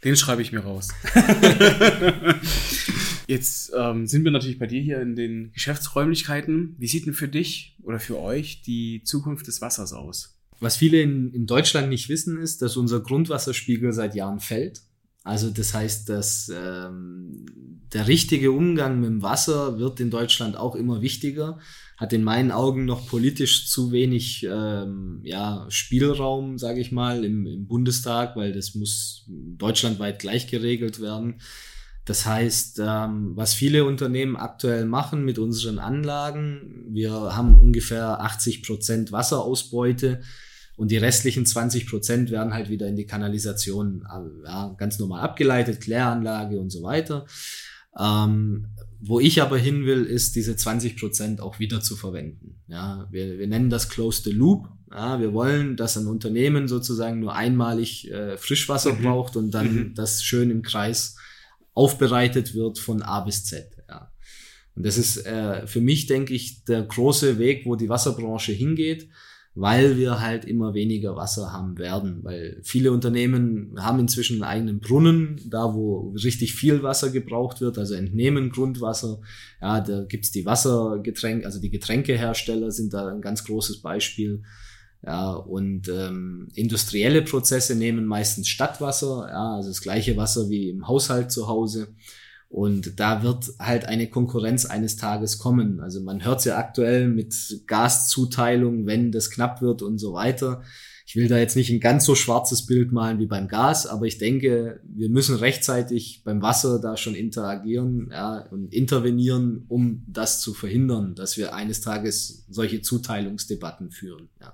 Den 0.04 0.16
schreibe 0.16 0.42
ich 0.42 0.52
mir 0.52 0.60
raus. 0.62 0.90
Jetzt 3.34 3.72
ähm, 3.76 4.06
sind 4.06 4.24
wir 4.26 4.32
natürlich 4.32 4.60
bei 4.60 4.68
dir 4.68 4.80
hier 4.80 5.02
in 5.02 5.16
den 5.16 5.52
Geschäftsräumlichkeiten. 5.54 6.76
Wie 6.78 6.86
sieht 6.88 7.08
denn 7.08 7.16
für 7.16 7.28
dich 7.28 7.76
oder 7.82 8.00
für 8.00 8.20
euch 8.20 8.62
die 8.62 9.02
Zukunft 9.04 9.48
des 9.48 9.60
Wassers 9.60 9.92
aus? 9.92 10.38
Was 10.60 10.78
viele 10.78 11.02
in, 11.02 11.34
in 11.34 11.48
Deutschland 11.48 11.90
nicht 11.90 12.10
wissen, 12.10 12.38
ist, 12.40 12.62
dass 12.62 12.78
unser 12.78 13.00
Grundwasserspiegel 13.00 13.92
seit 13.92 14.14
Jahren 14.14 14.40
fällt. 14.40 14.84
Also 15.24 15.50
das 15.50 15.74
heißt, 15.74 16.10
dass 16.10 16.52
ähm, 16.54 17.48
der 17.92 18.08
richtige 18.08 18.52
Umgang 18.52 19.00
mit 19.00 19.10
dem 19.10 19.24
Wasser 19.24 19.80
wird 19.80 20.00
in 20.00 20.12
Deutschland 20.12 20.56
auch 20.56 20.76
immer 20.76 21.02
wichtiger, 21.02 21.58
hat 21.98 22.14
in 22.14 22.24
meinen 22.24 22.52
Augen 22.52 22.86
noch 22.86 23.08
politisch 23.08 23.68
zu 23.68 23.92
wenig 23.92 24.46
ähm, 24.48 25.22
ja, 25.24 25.66
Spielraum, 25.70 26.60
sage 26.60 26.82
ich 26.82 26.92
mal, 26.92 27.26
im, 27.26 27.48
im 27.48 27.66
Bundestag, 27.66 28.36
weil 28.36 28.54
das 28.54 28.76
muss 28.76 29.26
deutschlandweit 29.28 30.20
gleich 30.20 30.46
geregelt 30.46 31.02
werden. 31.02 31.40
Das 32.06 32.26
heißt, 32.26 32.82
ähm, 32.86 33.32
was 33.36 33.54
viele 33.54 33.86
Unternehmen 33.86 34.36
aktuell 34.36 34.86
machen 34.86 35.24
mit 35.24 35.40
unseren 35.40 35.80
Anlagen, 35.80 36.86
wir 36.90 37.12
haben 37.14 37.60
ungefähr 37.62 38.20
80 38.20 38.64
Prozent 38.64 39.12
Wasserausbeute 39.14 40.22
und 40.76 40.92
die 40.92 40.98
restlichen 40.98 41.46
20 41.46 41.88
Prozent 41.88 42.30
werden 42.30 42.54
halt 42.54 42.70
wieder 42.70 42.88
in 42.88 42.96
die 42.98 43.06
Kanalisation 43.06 44.06
äh, 44.12 44.48
ja, 44.48 44.76
ganz 44.78 45.00
normal 45.00 45.22
abgeleitet, 45.22 45.80
Kläranlage 45.82 46.60
und 46.60 46.72
so 46.72 46.84
weiter. 46.84 47.26
Ähm, 47.98 48.68
wo 49.00 49.20
ich 49.20 49.42
aber 49.42 49.58
hin 49.58 49.86
will, 49.86 50.04
ist 50.04 50.36
diese 50.36 50.56
20 50.56 50.98
Prozent 50.98 51.42
auch 51.42 51.60
wieder 51.60 51.80
zu 51.82 51.96
verwenden. 51.96 52.56
Ja, 52.68 53.08
wir, 53.12 53.38
wir 53.38 53.48
nennen 53.48 53.70
das 53.70 53.88
Close 53.90 54.24
the 54.24 54.32
Loop. 54.32 54.68
Ja, 54.92 55.20
wir 55.20 55.34
wollen, 55.34 55.76
dass 55.78 55.98
ein 55.98 56.08
Unternehmen 56.08 56.68
sozusagen 56.68 57.20
nur 57.20 57.36
einmalig 57.36 58.10
äh, 58.12 58.38
Frischwasser 58.38 58.94
Mhm. 58.94 59.04
braucht 59.04 59.36
und 59.36 59.52
dann 59.52 59.74
Mhm. 59.90 59.94
das 59.94 60.24
schön 60.24 60.50
im 60.52 60.62
Kreis 60.64 61.18
aufbereitet 61.74 62.54
wird 62.54 62.80
von 62.80 63.02
A 63.02 63.22
bis 63.22 63.46
Z. 63.46 63.70
Ja. 63.90 64.12
Und 64.76 64.86
das 64.86 64.98
ist 64.98 65.26
äh, 65.26 65.68
für 65.68 65.82
mich, 65.82 66.08
denke 66.08 66.34
ich, 66.34 66.64
der 66.66 66.84
große 66.84 67.38
Weg, 67.38 67.66
wo 67.66 67.76
die 67.76 67.90
Wasserbranche 67.90 68.52
hingeht, 68.52 69.08
weil 69.56 69.98
wir 69.98 70.20
halt 70.20 70.46
immer 70.46 70.74
weniger 70.74 71.16
Wasser 71.16 71.54
haben 71.54 71.78
werden. 71.78 72.24
Weil 72.24 72.60
viele 72.64 72.92
Unternehmen 72.92 73.76
haben 73.78 74.00
inzwischen 74.00 74.42
einen 74.42 74.52
eigenen 74.52 74.80
Brunnen, 74.80 75.40
da 75.46 75.76
wo 75.76 76.12
richtig 76.12 76.56
viel 76.56 76.82
Wasser 76.82 77.12
gebraucht 77.12 77.62
wird, 77.62 77.78
also 77.78 77.94
entnehmen 77.94 78.50
Grundwasser. 78.50 79.22
Ja, 79.62 79.80
da 79.80 80.06
gibt's 80.06 80.32
die 80.32 80.46
Wassergetränke, 80.46 81.46
also 81.46 81.60
die 81.60 81.70
Getränkehersteller 81.70 82.72
sind 82.72 82.94
da 82.94 83.10
ein 83.10 83.22
ganz 83.22 83.44
großes 83.44 83.82
Beispiel. 83.82 84.42
Ja, 85.06 85.34
und 85.34 85.90
ähm, 85.90 86.48
industrielle 86.56 87.24
Prozesse 87.24 87.76
nehmen 87.76 88.06
meistens 88.06 88.48
Stadtwasser, 88.48 89.28
ja, 89.30 89.56
also 89.56 89.70
das 89.70 89.82
gleiche 89.82 90.16
Wasser 90.16 90.50
wie 90.50 90.70
im 90.70 90.88
Haushalt 90.88 91.32
zu 91.32 91.48
Hause. 91.48 91.90
Und 92.48 93.00
da 93.00 93.24
wird 93.24 93.50
halt 93.60 93.86
eine 93.86 94.08
Konkurrenz 94.08 94.66
eines 94.66 94.96
Tages 94.96 95.40
kommen. 95.40 95.80
Also 95.80 96.02
man 96.02 96.24
hört 96.24 96.46
ja 96.46 96.58
aktuell 96.58 97.10
mit 97.10 97.34
Gaszuteilung, 97.66 98.86
wenn 98.86 99.12
das 99.12 99.32
knapp 99.32 99.62
wird 99.62 99.82
und 99.82 99.98
so 99.98 100.14
weiter. 100.14 100.62
Ich 101.06 101.16
will 101.16 101.28
da 101.28 101.38
jetzt 101.38 101.56
nicht 101.56 101.72
ein 101.72 101.80
ganz 101.80 102.06
so 102.06 102.16
schwarzes 102.16 102.66
Bild 102.66 102.92
malen 102.92 103.20
wie 103.20 103.26
beim 103.26 103.48
Gas, 103.48 103.88
aber 103.88 104.06
ich 104.06 104.20
denke, 104.20 104.80
wir 104.84 105.10
müssen 105.10 105.36
rechtzeitig 105.36 106.22
beim 106.24 106.42
Wasser 106.42 106.80
da 106.80 106.96
schon 106.96 107.16
interagieren 107.16 108.10
ja, 108.12 108.48
und 108.52 108.74
intervenieren, 108.74 109.66
um 109.68 110.06
das 110.08 110.40
zu 110.40 110.54
verhindern, 110.54 111.16
dass 111.16 111.38
wir 111.38 111.56
eines 111.56 111.82
Tages 111.82 112.46
solche 112.50 112.82
Zuteilungsdebatten 112.82 113.92
führen. 113.92 114.30
Ja. 114.40 114.54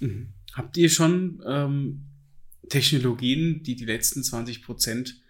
Mhm. 0.00 0.28
Habt 0.54 0.76
ihr 0.76 0.90
schon 0.90 1.42
ähm, 1.46 2.04
Technologien, 2.68 3.62
die 3.62 3.76
die 3.76 3.84
letzten 3.84 4.22
20 4.22 4.62
Prozent 4.62 5.20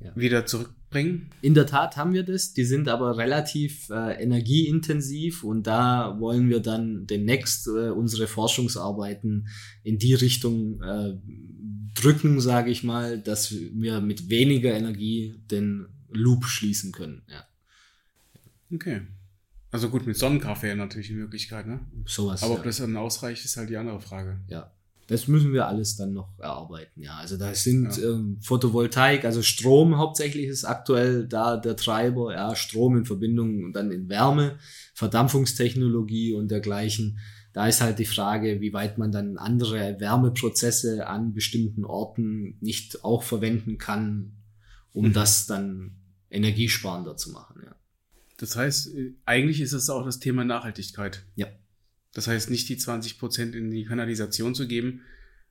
Ja. 0.00 0.14
wieder 0.16 0.46
zurückbringen? 0.46 1.30
In 1.40 1.54
der 1.54 1.66
Tat 1.66 1.96
haben 1.96 2.12
wir 2.12 2.22
das, 2.22 2.52
die 2.54 2.64
sind 2.64 2.88
aber 2.88 3.16
relativ 3.16 3.88
äh, 3.90 4.22
energieintensiv 4.22 5.42
und 5.44 5.66
da 5.66 6.16
wollen 6.20 6.48
wir 6.48 6.60
dann 6.60 7.06
demnächst 7.06 7.66
äh, 7.66 7.90
unsere 7.90 8.26
Forschungsarbeiten 8.26 9.48
in 9.84 9.98
die 9.98 10.14
Richtung 10.14 10.80
äh, 10.82 11.14
drücken, 11.94 12.40
sage 12.40 12.70
ich 12.70 12.82
mal, 12.84 13.18
dass 13.20 13.52
wir 13.52 14.00
mit 14.00 14.28
weniger 14.28 14.72
Energie 14.74 15.34
den 15.50 15.86
Loop 16.10 16.44
schließen 16.46 16.92
können. 16.92 17.22
Ja, 17.28 17.46
Okay. 18.74 19.02
Also 19.72 19.88
gut, 19.88 20.06
mit 20.06 20.16
Sonnenkraft 20.16 20.62
wäre 20.62 20.76
natürlich 20.76 21.10
eine 21.10 21.18
Möglichkeit, 21.20 21.66
ne? 21.66 21.80
sowas. 22.06 22.42
Aber 22.44 22.52
ja. 22.52 22.58
ob 22.58 22.64
das 22.64 22.76
dann 22.76 22.96
ausreicht, 22.96 23.44
ist 23.44 23.56
halt 23.56 23.70
die 23.70 23.76
andere 23.76 24.00
Frage. 24.00 24.38
Ja, 24.48 24.70
das 25.08 25.26
müssen 25.28 25.52
wir 25.52 25.66
alles 25.66 25.96
dann 25.96 26.12
noch 26.12 26.38
erarbeiten. 26.38 27.02
Ja, 27.02 27.16
also 27.16 27.36
da 27.36 27.52
sind 27.54 27.96
Ja. 27.96 28.10
ähm, 28.10 28.38
Photovoltaik, 28.42 29.24
also 29.24 29.42
Strom 29.42 29.96
hauptsächlich 29.96 30.46
ist 30.46 30.64
aktuell 30.64 31.26
da 31.26 31.56
der 31.56 31.74
Treiber. 31.76 32.32
Ja, 32.34 32.54
Strom 32.54 32.96
in 32.98 33.04
Verbindung 33.06 33.72
dann 33.72 33.90
in 33.90 34.08
Wärme, 34.08 34.58
Verdampfungstechnologie 34.94 36.34
und 36.34 36.50
dergleichen. 36.50 37.18
Da 37.52 37.66
ist 37.66 37.80
halt 37.80 37.98
die 37.98 38.06
Frage, 38.06 38.60
wie 38.60 38.72
weit 38.72 38.98
man 38.98 39.12
dann 39.12 39.36
andere 39.38 39.98
Wärmeprozesse 40.00 41.06
an 41.06 41.32
bestimmten 41.34 41.84
Orten 41.84 42.56
nicht 42.60 43.04
auch 43.04 43.22
verwenden 43.22 43.78
kann, 43.78 44.32
um 44.92 45.08
Mhm. 45.08 45.12
das 45.12 45.46
dann 45.46 45.96
energiesparender 46.30 47.16
zu 47.16 47.30
machen. 47.32 47.60
Ja. 47.64 47.74
Das 48.42 48.56
heißt, 48.56 48.94
äh, 48.96 49.14
eigentlich 49.24 49.60
ist 49.60 49.72
es 49.72 49.88
auch 49.88 50.04
das 50.04 50.18
Thema 50.18 50.44
Nachhaltigkeit. 50.44 51.24
Ja. 51.36 51.46
Das 52.12 52.26
heißt, 52.26 52.50
nicht 52.50 52.68
die 52.68 52.76
20 52.76 53.20
Prozent 53.20 53.54
in 53.54 53.70
die 53.70 53.84
Kanalisation 53.84 54.56
zu 54.56 54.66
geben, 54.66 55.02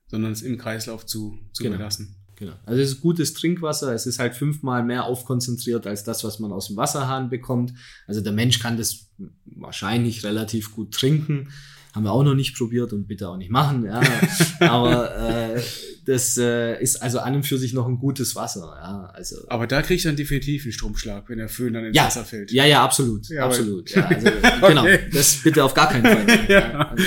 sondern 0.08 0.34
es 0.34 0.42
im 0.42 0.58
Kreislauf 0.58 1.06
zu, 1.06 1.40
zu 1.54 1.64
Genau. 1.64 1.78
belassen. 1.78 2.18
Genau. 2.36 2.52
Also 2.66 2.82
es 2.82 2.90
ist 2.90 3.00
gutes 3.02 3.34
Trinkwasser, 3.34 3.94
es 3.94 4.06
ist 4.08 4.20
halt 4.20 4.36
fünfmal 4.36 4.84
mehr 4.84 5.06
aufkonzentriert 5.06 5.88
als 5.88 6.04
das, 6.04 6.26
was 6.26 6.40
man 6.40 6.52
aus 6.52 6.68
dem 6.68 6.76
Wasserhahn 6.76 7.30
bekommt. 7.30 7.72
Also 8.08 8.20
der 8.20 8.34
Mensch 8.34 8.60
kann 8.60 8.76
das 8.76 9.10
wahrscheinlich 9.46 10.26
relativ 10.26 10.76
gut 10.76 10.94
trinken. 10.94 11.50
Haben 11.94 12.04
wir 12.04 12.12
auch 12.12 12.24
noch 12.24 12.36
nicht 12.36 12.58
probiert 12.58 12.92
und 12.92 13.08
bitte 13.08 13.30
auch 13.30 13.38
nicht 13.38 13.52
machen. 13.52 13.86
Ja. 13.86 14.02
Aber 14.60 15.16
äh, 15.56 15.62
das 16.06 16.38
äh, 16.38 16.82
ist 16.82 17.02
also 17.02 17.20
an 17.20 17.36
und 17.36 17.44
für 17.46 17.58
sich 17.58 17.74
noch 17.74 17.88
ein 17.88 17.98
gutes 18.00 18.36
Wasser. 18.36 18.62
Ja. 18.82 19.12
Also, 19.14 19.38
Aber 19.50 19.68
da 19.68 19.82
kriegt 19.82 20.04
dann 20.06 20.16
definitiv 20.16 20.64
einen 20.64 20.72
Stromschlag, 20.72 21.30
wenn 21.30 21.38
der 21.38 21.50
Föhn 21.50 21.74
dann 21.74 21.86
ins 21.86 21.96
Ja. 21.96 22.06
Wasser 22.06 22.26
fällt. 22.26 22.52
ja, 22.52 22.66
ja, 22.66 22.84
absolut. 22.84 23.28
Ja, 23.30 23.46
absolut. 23.46 23.90
Ja, 23.92 24.06
also, 24.08 24.28
Genau. 24.68 24.82
Okay. 24.84 25.00
Das 25.14 25.36
bitte 25.44 25.64
auf 25.64 25.74
gar 25.74 25.90
keinen 25.90 26.04
Fall. 26.06 26.40
Ja. 26.50 26.90
Also, 26.90 27.04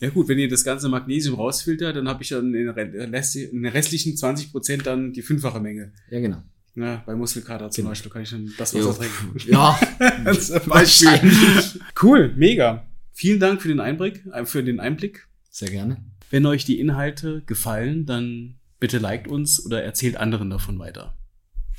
Ja 0.00 0.08
gut, 0.10 0.26
wenn 0.28 0.38
ihr 0.38 0.48
das 0.48 0.64
ganze 0.64 0.88
Magnesium 0.88 1.36
rausfiltert, 1.36 1.94
dann 1.96 2.08
habe 2.08 2.22
ich 2.24 2.30
dann 2.30 2.52
in 2.52 2.74
den 2.74 3.66
restlichen 3.66 4.16
20 4.16 4.50
Prozent 4.50 4.86
dann 4.86 5.12
die 5.12 5.22
fünffache 5.22 5.60
Menge. 5.60 5.92
ja, 6.10 6.18
genau. 6.20 6.42
Ja, 6.74 7.02
bei 7.04 7.14
Muskelkater 7.14 7.70
zum 7.70 7.82
Genau. 7.82 7.90
Beispiel 7.90 8.10
kann 8.10 8.22
ich 8.22 8.30
dann 8.30 8.50
das 8.56 8.72
Jo. 8.72 8.88
Wasser 8.88 9.00
trinken. 9.00 9.38
Ja, 9.52 9.78
ein 10.00 10.24
wahrscheinlich. 10.66 11.78
Cool, 12.02 12.32
mega. 12.34 12.86
Vielen 13.12 13.38
Dank 13.40 13.60
für 13.62 13.68
den 13.68 13.78
Einblick, 13.78 14.24
äh, 14.32 14.44
für 14.46 14.64
den 14.64 14.80
Einblick. 14.80 15.28
Sehr 15.50 15.68
gerne. 15.70 15.98
Wenn 16.32 16.46
euch 16.46 16.64
die 16.64 16.80
Inhalte 16.80 17.42
gefallen, 17.44 18.06
dann 18.06 18.54
bitte 18.80 18.96
liked 18.96 19.28
uns 19.28 19.66
oder 19.66 19.82
erzählt 19.82 20.16
anderen 20.16 20.48
davon 20.48 20.78
weiter. 20.78 21.12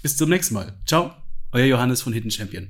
Bis 0.03 0.15
zum 0.15 0.29
nächsten 0.29 0.53
Mal. 0.53 0.77
Ciao, 0.85 1.11
euer 1.51 1.65
Johannes 1.65 2.03
von 2.03 2.13
Hidden 2.13 2.29
Champion. 2.29 2.67